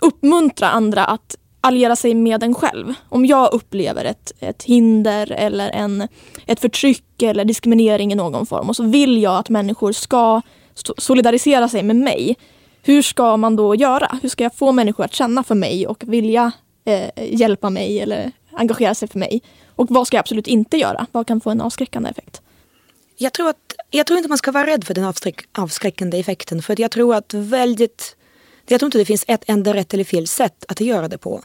uppmuntra 0.00 0.68
andra 0.68 1.04
att 1.04 1.36
alliera 1.60 1.96
sig 1.96 2.14
med 2.14 2.42
en 2.42 2.54
själv. 2.54 2.94
Om 3.08 3.26
jag 3.26 3.52
upplever 3.52 4.04
ett, 4.04 4.32
ett 4.40 4.62
hinder 4.62 5.32
eller 5.32 5.70
en, 5.70 6.08
ett 6.46 6.60
förtryck 6.60 7.22
eller 7.22 7.44
diskriminering 7.44 8.12
i 8.12 8.14
någon 8.14 8.46
form 8.46 8.68
och 8.68 8.76
så 8.76 8.82
vill 8.82 9.22
jag 9.22 9.38
att 9.38 9.48
människor 9.48 9.92
ska 9.92 10.40
solidarisera 10.98 11.68
sig 11.68 11.82
med 11.82 11.96
mig. 11.96 12.36
Hur 12.82 13.02
ska 13.02 13.36
man 13.36 13.56
då 13.56 13.74
göra? 13.74 14.18
Hur 14.22 14.28
ska 14.28 14.44
jag 14.44 14.54
få 14.54 14.72
människor 14.72 15.04
att 15.04 15.14
känna 15.14 15.42
för 15.42 15.54
mig 15.54 15.86
och 15.86 16.04
vilja 16.06 16.52
eh, 16.84 17.34
hjälpa 17.34 17.70
mig 17.70 18.00
eller 18.00 18.32
engagera 18.52 18.94
sig 18.94 19.08
för 19.08 19.18
mig? 19.18 19.42
Och 19.76 19.86
vad 19.90 20.06
ska 20.06 20.16
jag 20.16 20.20
absolut 20.20 20.46
inte 20.46 20.76
göra? 20.76 21.06
Vad 21.12 21.26
kan 21.26 21.40
få 21.40 21.50
en 21.50 21.60
avskräckande 21.60 22.10
effekt? 22.10 22.42
Jag 23.16 23.32
tror, 23.32 23.48
att, 23.48 23.74
jag 23.94 24.06
tror 24.06 24.16
inte 24.16 24.28
man 24.28 24.38
ska 24.38 24.52
vara 24.52 24.66
rädd 24.66 24.84
för 24.84 24.94
den 24.94 25.04
avskräck, 25.04 25.44
avskräckande 25.52 26.18
effekten. 26.18 26.62
För 26.62 26.80
jag 26.80 26.90
tror 26.90 27.14
att 27.14 27.34
väldigt... 27.34 28.16
Jag 28.66 28.80
tror 28.80 28.86
inte 28.86 28.98
det 28.98 29.04
finns 29.04 29.24
ett 29.28 29.44
enda 29.46 29.74
rätt 29.74 29.94
eller 29.94 30.04
fel 30.04 30.26
sätt 30.26 30.64
att 30.68 30.80
göra 30.80 31.08
det 31.08 31.18
på. 31.18 31.42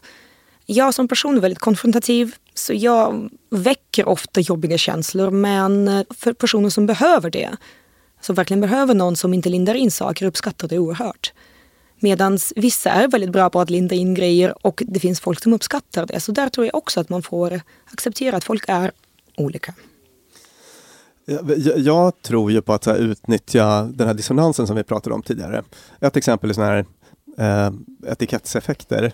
Jag 0.65 0.93
som 0.93 1.07
person 1.07 1.37
är 1.37 1.41
väldigt 1.41 1.59
konfrontativ. 1.59 2.35
Så 2.53 2.73
jag 2.73 3.29
väcker 3.49 4.07
ofta 4.07 4.41
jobbiga 4.41 4.77
känslor. 4.77 5.31
Men 5.31 6.05
för 6.09 6.33
personer 6.33 6.69
som 6.69 6.85
behöver 6.85 7.29
det, 7.29 7.49
som 8.21 8.35
verkligen 8.35 8.61
behöver 8.61 8.93
någon 8.93 9.15
som 9.15 9.33
inte 9.33 9.49
lindar 9.49 9.75
in 9.75 9.91
saker, 9.91 10.25
uppskattar 10.25 10.67
det 10.67 10.79
oerhört. 10.79 11.33
Medan 11.99 12.39
vissa 12.55 12.89
är 12.89 13.07
väldigt 13.07 13.31
bra 13.31 13.49
på 13.49 13.59
att 13.59 13.69
linda 13.69 13.95
in 13.95 14.13
grejer 14.13 14.65
och 14.65 14.83
det 14.85 14.99
finns 14.99 15.19
folk 15.19 15.43
som 15.43 15.53
uppskattar 15.53 16.05
det. 16.05 16.19
Så 16.19 16.31
där 16.31 16.49
tror 16.49 16.65
jag 16.65 16.75
också 16.75 16.99
att 16.99 17.09
man 17.09 17.23
får 17.23 17.61
acceptera 17.85 18.37
att 18.37 18.43
folk 18.43 18.63
är 18.67 18.91
olika. 19.37 19.73
Jag, 21.29 21.79
jag 21.79 22.21
tror 22.21 22.51
ju 22.51 22.61
på 22.61 22.73
att 22.73 22.85
här, 22.85 22.95
utnyttja 22.95 23.83
den 23.83 24.07
här 24.07 24.13
dissonansen 24.13 24.67
som 24.67 24.75
vi 24.75 24.83
pratade 24.83 25.15
om 25.15 25.21
tidigare. 25.21 25.63
Ett 25.99 26.17
exempel 26.17 26.49
är 26.49 26.53
sådana 26.53 26.71
här 26.71 26.85
eh, 27.37 27.73
etikettseffekter, 28.11 29.11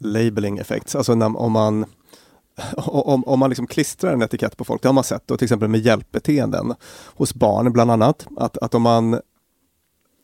labeling 0.00 0.58
effects, 0.58 0.96
alltså 0.96 1.14
när, 1.14 1.36
om 1.36 1.52
man 1.52 1.84
om, 2.86 3.24
om 3.24 3.38
man 3.38 3.50
liksom 3.50 3.66
klistrar 3.66 4.12
en 4.12 4.22
etikett 4.22 4.56
på 4.56 4.64
folk, 4.64 4.82
det 4.82 4.88
har 4.88 4.92
man 4.92 5.04
sett, 5.04 5.26
då, 5.26 5.36
till 5.36 5.44
exempel 5.44 5.68
med 5.68 5.80
hjälpbeteenden 5.80 6.74
hos 7.06 7.34
barn 7.34 7.72
bland 7.72 7.90
annat, 7.90 8.26
att, 8.36 8.58
att 8.58 8.74
om 8.74 8.82
man 8.82 9.20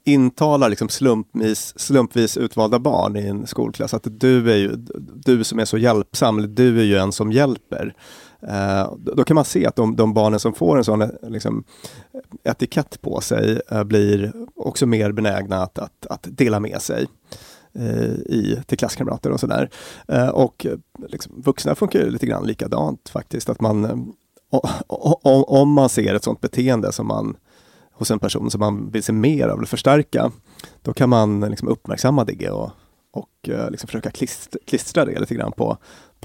intalar 0.04 0.68
liksom 0.68 0.88
slumpvis, 0.88 1.78
slumpvis 1.78 2.36
utvalda 2.36 2.78
barn 2.78 3.16
i 3.16 3.26
en 3.26 3.46
skolklass 3.46 3.94
att 3.94 4.06
du 4.20 4.52
är 4.52 4.56
ju, 4.56 4.76
du 5.14 5.44
som 5.44 5.58
är 5.58 5.64
så 5.64 5.78
hjälpsam, 5.78 6.54
du 6.54 6.80
är 6.80 6.84
ju 6.84 6.96
en 6.96 7.12
som 7.12 7.32
hjälper. 7.32 7.94
Eh, 8.42 8.92
då 8.96 9.24
kan 9.24 9.34
man 9.34 9.44
se 9.44 9.66
att 9.66 9.76
de, 9.76 9.96
de, 9.96 10.14
barnen 10.14 10.40
som 10.40 10.54
får 10.54 10.78
en 10.78 10.84
sån 10.84 11.10
liksom, 11.22 11.64
etikett 12.44 13.00
på 13.00 13.20
sig 13.20 13.60
eh, 13.70 13.84
blir 13.84 14.32
också 14.56 14.86
mer 14.86 15.12
benägna 15.12 15.62
att, 15.62 15.78
att, 15.78 16.06
att 16.10 16.26
dela 16.30 16.60
med 16.60 16.82
sig 16.82 17.06
eh, 17.72 18.10
i, 18.10 18.62
till 18.66 18.78
klasskamrater 18.78 19.30
och 19.30 19.40
sådär. 19.40 19.70
Och 20.32 20.66
liksom, 21.08 21.42
vuxna 21.42 21.74
funkar 21.74 22.10
lite 22.10 22.26
grann 22.26 22.46
likadant 22.46 23.08
faktiskt, 23.08 23.48
att 23.48 23.60
man 23.60 24.12
om 25.46 25.72
man 25.72 25.88
ser 25.88 26.14
ett 26.14 26.24
sånt 26.24 26.40
beteende 26.40 26.92
som 26.92 27.06
man 27.06 27.36
hos 27.92 28.10
en 28.10 28.18
person 28.18 28.50
som 28.50 28.58
man 28.58 28.90
vill 28.90 29.02
se 29.02 29.12
mer 29.12 29.48
av 29.48 29.58
eller 29.58 29.66
förstärka, 29.66 30.32
då 30.82 30.92
kan 30.92 31.08
man 31.08 31.40
liksom 31.40 31.68
uppmärksamma 31.68 32.24
det 32.24 32.50
och, 32.50 32.70
och 33.12 33.48
liksom 33.70 33.86
försöka 33.86 34.10
klistra, 34.10 34.60
klistra 34.66 35.04
det 35.04 35.20
lite 35.20 35.34
grann 35.34 35.52
på, 35.52 35.78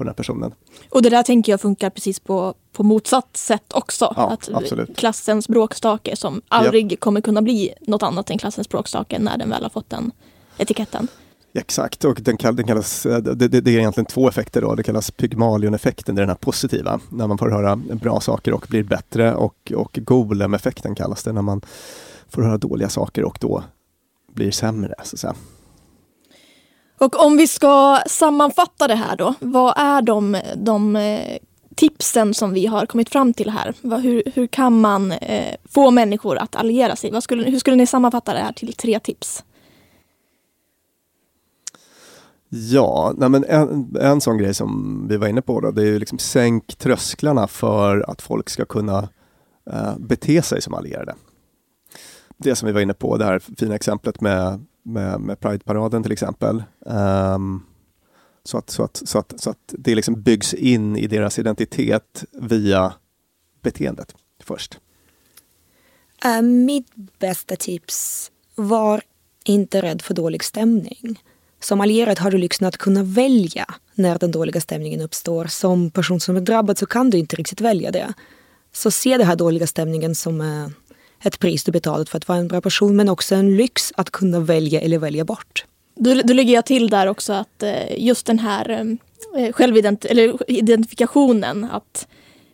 på 0.04 0.06
den 0.06 0.10
här 0.10 0.16
personen. 0.16 0.54
Och 0.90 1.02
det 1.02 1.10
där 1.10 1.24
tänker 1.24 1.52
jag 1.52 1.62
funkar 1.62 1.90
precis 1.90 2.20
på, 2.20 2.54
på 2.72 2.84
motsatt 2.84 3.38
sätt 3.38 3.74
också. 3.74 4.14
Ja, 4.16 4.30
att 4.30 4.50
absolut. 4.54 4.98
Klassens 4.98 5.48
bråkstake 5.48 6.16
som 6.16 6.42
aldrig 6.48 6.92
yep. 6.92 7.00
kommer 7.00 7.22
kunna 7.22 7.42
bli 7.42 7.74
något 7.82 8.04
annat 8.04 8.30
än 8.30 8.38
klassens 8.38 8.70
bråkstake 8.70 9.20
när 9.20 9.38
den 9.38 9.50
väl 9.50 9.64
har 9.64 9.70
fått 9.70 9.90
den 9.90 10.12
etiketten. 10.58 11.08
Exakt, 11.56 12.06
och 12.06 12.22
den, 12.22 12.38
den 12.42 12.68
kallas, 12.68 13.06
eh, 13.06 13.18
det, 13.18 13.48
det, 13.48 13.62
det, 13.62 13.72
är 13.72 13.80
egentligen 13.80 14.06
två 14.06 14.30
effekter. 14.30 14.62
Då. 14.62 14.76
Det 14.76 14.84
kallas 14.84 15.12
Pygmalion-effekten, 15.12 16.16
det 16.16 16.20
är 16.20 16.24
den 16.24 16.30
här 16.30 16.36
positiva, 16.36 17.00
när 17.10 17.28
man 17.28 17.38
får 17.38 17.50
höra 17.50 17.76
bra 17.76 18.20
saker 18.20 18.54
och 18.54 18.66
blir 18.70 18.84
bättre. 18.84 19.36
Och, 19.36 19.72
och 19.76 20.00
Golem-effekten 20.02 20.96
kallas 20.96 21.24
det, 21.24 21.34
när 21.34 21.42
man 21.42 21.62
får 22.30 22.42
höra 22.42 22.58
dåliga 22.58 22.90
saker 22.90 23.24
och 23.24 23.38
då 23.42 23.64
blir 24.34 24.52
sämre. 24.52 24.94
Så 25.04 25.16
att 25.16 25.20
säga. 25.20 25.36
Och 27.04 27.26
om 27.26 27.38
vi 27.38 27.48
ska 27.48 28.00
sammanfatta 28.08 28.88
det 28.88 28.96
här 28.96 29.16
då, 29.16 29.34
vad 29.40 29.74
är 29.78 30.02
de, 30.02 30.42
de 30.56 30.96
eh, 30.96 31.38
tipsen 31.76 32.34
som 32.34 32.54
vi 32.54 32.66
har 32.66 32.86
kommit 32.86 33.10
fram 33.10 33.34
till 33.34 33.50
här? 33.50 33.74
Hur, 34.02 34.24
hur 34.36 34.48
kan 34.48 34.82
man 34.82 35.12
eh, 35.12 35.56
få 35.70 35.92
människor 35.92 36.38
att 36.38 36.56
alliera 36.56 36.96
sig? 36.96 37.22
Skulle, 37.22 37.44
hur 37.44 37.60
skulle 37.60 37.76
ni 37.76 37.88
sammanfatta 37.88 38.34
det 38.34 38.40
här 38.40 38.54
till 38.54 38.74
tre 38.74 39.00
tips? 39.00 39.44
Ja, 42.50 43.14
nej 43.18 43.30
men 43.30 43.44
en, 43.44 43.96
en 44.02 44.22
sån 44.22 44.38
grej 44.38 44.54
som 44.54 45.06
vi 45.10 45.18
var 45.18 45.28
inne 45.28 45.42
på 45.42 45.60
då, 45.60 45.72
det 45.72 45.82
är 45.82 45.86
ju 45.86 46.00
liksom 46.00 46.20
sänk 46.20 46.76
trösklarna 46.76 47.48
för 47.48 48.10
att 48.10 48.22
folk 48.22 48.50
ska 48.50 48.66
kunna 48.66 49.10
uh, 49.74 49.98
bete 49.98 50.42
sig 50.42 50.62
som 50.62 50.74
allierade. 50.74 51.16
Det 52.38 52.56
som 52.56 52.68
vi 52.68 52.72
var 52.72 52.82
inne 52.82 52.94
på, 52.94 53.18
det 53.18 53.26
här 53.26 53.40
fina 53.40 53.76
exemplet 53.76 54.22
med, 54.22 54.66
med, 54.84 55.22
med 55.22 55.40
Pride-paraden 55.40 56.04
till 56.04 56.12
exempel. 56.12 56.64
Um, 56.80 57.66
så, 58.44 58.58
att, 58.58 58.70
så, 58.70 58.84
att, 58.84 59.02
så, 59.06 59.20
att, 59.20 59.34
så 59.42 59.50
att 59.50 59.74
det 59.78 59.96
liksom 59.96 60.22
byggs 60.22 60.54
in 60.54 60.98
i 60.98 61.08
deras 61.08 61.40
identitet 61.40 62.26
via 62.32 62.94
beteendet 63.62 64.16
först. 64.44 64.80
Uh, 66.26 66.42
mitt 66.42 66.92
bästa 67.20 67.56
tips, 67.56 68.32
var 68.56 69.02
inte 69.44 69.82
rädd 69.82 70.02
för 70.02 70.14
dålig 70.14 70.44
stämning. 70.44 71.20
Som 71.60 71.82
allierad 71.82 72.20
har 72.20 72.32
du 72.32 72.38
lyxen 72.38 72.68
att 72.68 72.78
kunna 72.78 73.04
välja 73.04 73.66
när 73.96 74.20
den 74.20 74.32
dåliga 74.32 74.62
stämningen 74.62 75.02
uppstår. 75.02 75.46
Som 75.46 75.92
person 75.92 76.20
som 76.20 76.36
är 76.36 76.42
drabbad 76.42 76.78
så 76.78 76.86
kan 76.86 77.10
du 77.10 77.18
inte 77.18 77.36
riktigt 77.36 77.62
välja 77.62 77.92
det. 77.92 78.14
Så 78.72 78.92
se 78.92 79.18
den 79.18 79.28
här 79.28 79.36
dåliga 79.36 79.68
stämningen 79.68 80.16
som 80.16 80.42
ett 81.24 81.40
pris 81.40 81.64
du 81.64 81.72
betalat 81.72 82.10
för 82.10 82.18
att 82.18 82.28
vara 82.28 82.38
en 82.38 82.48
bra 82.48 82.62
person 82.62 82.96
men 82.96 83.10
också 83.10 83.36
en 83.36 83.58
lyx 83.58 83.94
att 83.96 84.10
kunna 84.10 84.40
välja 84.40 84.82
eller 84.82 84.98
välja 84.98 85.26
bort. 85.26 85.66
Då, 85.96 86.22
då 86.24 86.34
lägger 86.34 86.54
jag 86.54 86.66
till 86.66 86.90
där 86.90 87.08
också 87.08 87.34
att 87.34 87.64
eh, 87.64 88.04
just 88.04 88.26
den 88.26 88.40
här 88.40 88.98
eh, 89.38 89.52
självidentifikationen, 89.52 91.68
att 91.72 92.08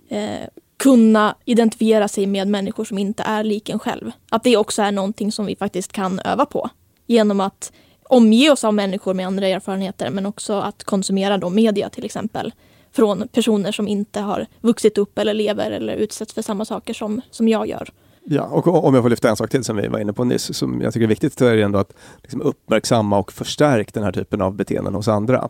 eh, 0.10 0.48
kunna 0.78 1.36
identifiera 1.46 2.08
sig 2.08 2.26
med 2.26 2.48
människor 2.48 2.86
som 2.86 2.98
inte 2.98 3.24
är 3.24 3.44
lik 3.44 3.70
en 3.70 3.80
själv. 3.80 4.12
Att 4.30 4.44
det 4.44 4.58
också 4.58 4.82
är 4.82 4.92
någonting 4.92 5.32
som 5.32 5.46
vi 5.46 5.56
faktiskt 5.56 5.92
kan 5.92 6.20
öva 6.20 6.46
på 6.46 6.70
genom 7.08 7.40
att 7.40 7.72
omge 8.04 8.52
oss 8.52 8.64
av 8.64 8.74
människor 8.74 9.14
med 9.14 9.28
andra 9.28 9.48
erfarenheter 9.48 10.10
men 10.10 10.26
också 10.26 10.54
att 10.54 10.84
konsumera 10.84 11.38
då 11.38 11.50
media 11.50 11.90
till 11.90 12.06
exempel 12.06 12.54
från 12.92 13.28
personer 13.28 13.72
som 13.72 13.88
inte 13.88 14.20
har 14.20 14.46
vuxit 14.62 14.98
upp 14.98 15.18
eller 15.18 15.34
lever 15.34 15.72
eller 15.72 15.94
utsätts 15.94 16.34
för 16.34 16.42
samma 16.42 16.66
saker 16.66 16.94
som, 16.94 17.22
som 17.32 17.48
jag 17.48 17.68
gör. 17.68 17.90
Ja, 18.32 18.44
och 18.44 18.86
om 18.86 18.94
jag 18.94 19.04
får 19.04 19.10
lyfta 19.10 19.30
en 19.30 19.36
sak 19.36 19.50
till 19.50 19.64
som 19.64 19.76
vi 19.76 19.88
var 19.88 20.00
inne 20.00 20.14
på 20.14 20.24
nyss, 20.24 20.58
som 20.58 20.82
jag 20.82 20.94
tycker 20.94 21.04
är 21.04 21.10
viktigt, 21.10 21.40
så 21.40 21.46
är 21.46 21.56
det 21.56 21.62
ändå 21.62 21.80
att 21.80 21.94
liksom 22.22 22.42
uppmärksamma 22.42 23.18
och 23.18 23.32
förstärka 23.32 23.92
den 23.94 24.04
här 24.04 24.12
typen 24.12 24.42
av 24.42 24.56
beteenden 24.56 24.94
hos 24.94 25.08
andra. 25.08 25.50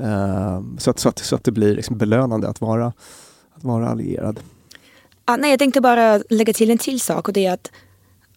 Uh, 0.00 0.60
så, 0.78 0.90
att, 0.90 0.98
så, 0.98 1.08
att, 1.08 1.18
så 1.18 1.34
att 1.36 1.44
det 1.44 1.52
blir 1.52 1.76
liksom 1.76 1.98
belönande 1.98 2.48
att 2.48 2.60
vara, 2.60 2.92
att 3.54 3.64
vara 3.64 3.88
allierad. 3.88 4.40
Ah, 5.24 5.36
nej, 5.36 5.50
jag 5.50 5.58
tänkte 5.58 5.80
bara 5.80 6.22
lägga 6.30 6.52
till 6.52 6.70
en 6.70 6.78
till 6.78 7.00
sak 7.00 7.28
och 7.28 7.34
det 7.34 7.46
är 7.46 7.52
att 7.52 7.70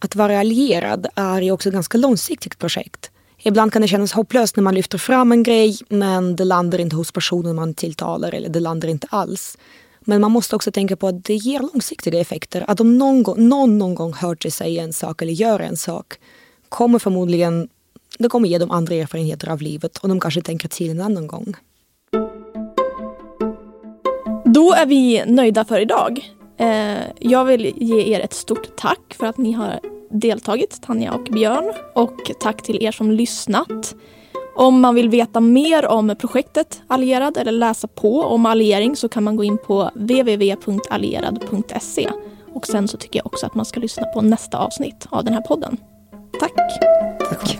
att 0.04 0.16
vara 0.16 0.40
allierad 0.40 1.08
är 1.16 1.42
ju 1.42 1.52
också 1.52 1.70
ett 1.70 1.74
ganska 1.74 1.98
långsiktigt 1.98 2.60
projekt. 2.60 3.12
Ibland 3.38 3.74
kan 3.74 3.82
det 3.82 3.88
kännas 3.88 4.12
hopplöst 4.12 4.56
när 4.56 4.64
man 4.64 4.76
lyfter 4.76 4.98
fram 4.98 5.32
en 5.32 5.44
grej 5.44 5.78
men 5.90 6.36
det 6.36 6.46
landar 6.46 6.80
inte 6.80 6.96
hos 6.96 7.12
personen 7.12 7.56
man 7.56 7.74
tilltalar 7.74 8.34
eller 8.34 8.50
det 8.50 8.60
landar 8.60 8.90
inte 8.90 9.08
alls. 9.10 9.58
Men 10.06 10.22
man 10.22 10.32
måste 10.32 10.56
också 10.56 10.72
tänka 10.72 10.96
på 10.96 11.08
att 11.08 11.26
det 11.26 11.36
ger 11.36 11.60
långsiktiga 11.60 12.20
effekter. 12.20 12.66
Att 12.68 12.80
om 12.80 12.98
någon, 12.98 13.24
gång, 13.24 13.48
någon 13.48 13.78
någon 13.78 13.96
gång 13.96 14.14
hör 14.14 14.36
till 14.36 14.52
sig 14.52 14.80
en 14.80 14.94
sak 14.94 15.22
eller 15.22 15.34
gör 15.34 15.60
en 15.60 15.78
sak 15.78 16.14
kommer 16.70 17.00
förmodligen 17.00 17.70
det 18.20 18.30
kommer 18.30 18.50
ge 18.50 18.58
dem 18.58 18.72
andra 18.72 18.96
erfarenheter 18.96 19.50
av 19.50 19.62
livet 19.62 19.98
och 19.98 20.10
de 20.10 20.20
kanske 20.20 20.42
tänker 20.42 20.70
till 20.70 20.90
en 20.90 21.02
annan 21.02 21.28
gång. 21.28 21.56
Då 24.46 24.74
är 24.74 24.86
vi 24.86 25.24
nöjda 25.26 25.66
för 25.66 25.80
idag. 25.80 26.34
Eh, 26.58 26.98
jag 27.20 27.46
vill 27.46 27.74
ge 27.76 28.14
er 28.16 28.20
ett 28.20 28.34
stort 28.34 28.76
tack 28.78 29.14
för 29.20 29.26
att 29.26 29.38
ni 29.38 29.52
har 29.52 29.80
deltagit, 30.10 30.82
Tanja 30.82 31.14
och 31.14 31.24
Björn. 31.24 31.74
Och 31.96 32.32
tack 32.40 32.62
till 32.62 32.84
er 32.84 32.92
som 32.92 33.12
lyssnat. 33.12 33.96
Om 34.56 34.82
man 34.82 34.96
vill 34.96 35.10
veta 35.10 35.40
mer 35.40 35.88
om 35.88 36.16
projektet 36.20 36.82
Allierad 36.88 37.38
eller 37.38 37.52
läsa 37.52 37.88
på 37.88 38.22
om 38.22 38.46
alliering 38.46 38.96
så 38.96 39.10
kan 39.10 39.24
man 39.24 39.36
gå 39.36 39.44
in 39.44 39.58
på 39.58 39.90
www.allierad.se. 39.96 42.10
Och 42.54 42.68
sen 42.68 42.88
så 42.88 42.98
tycker 42.98 43.20
jag 43.20 43.26
också 43.26 43.46
att 43.46 43.56
man 43.56 43.66
ska 43.66 43.80
lyssna 43.80 44.06
på 44.06 44.22
nästa 44.22 44.58
avsnitt 44.58 45.08
av 45.10 45.24
den 45.24 45.34
här 45.34 45.42
podden. 45.42 45.78
Tack! 46.40 46.54
Tack. 47.30 47.60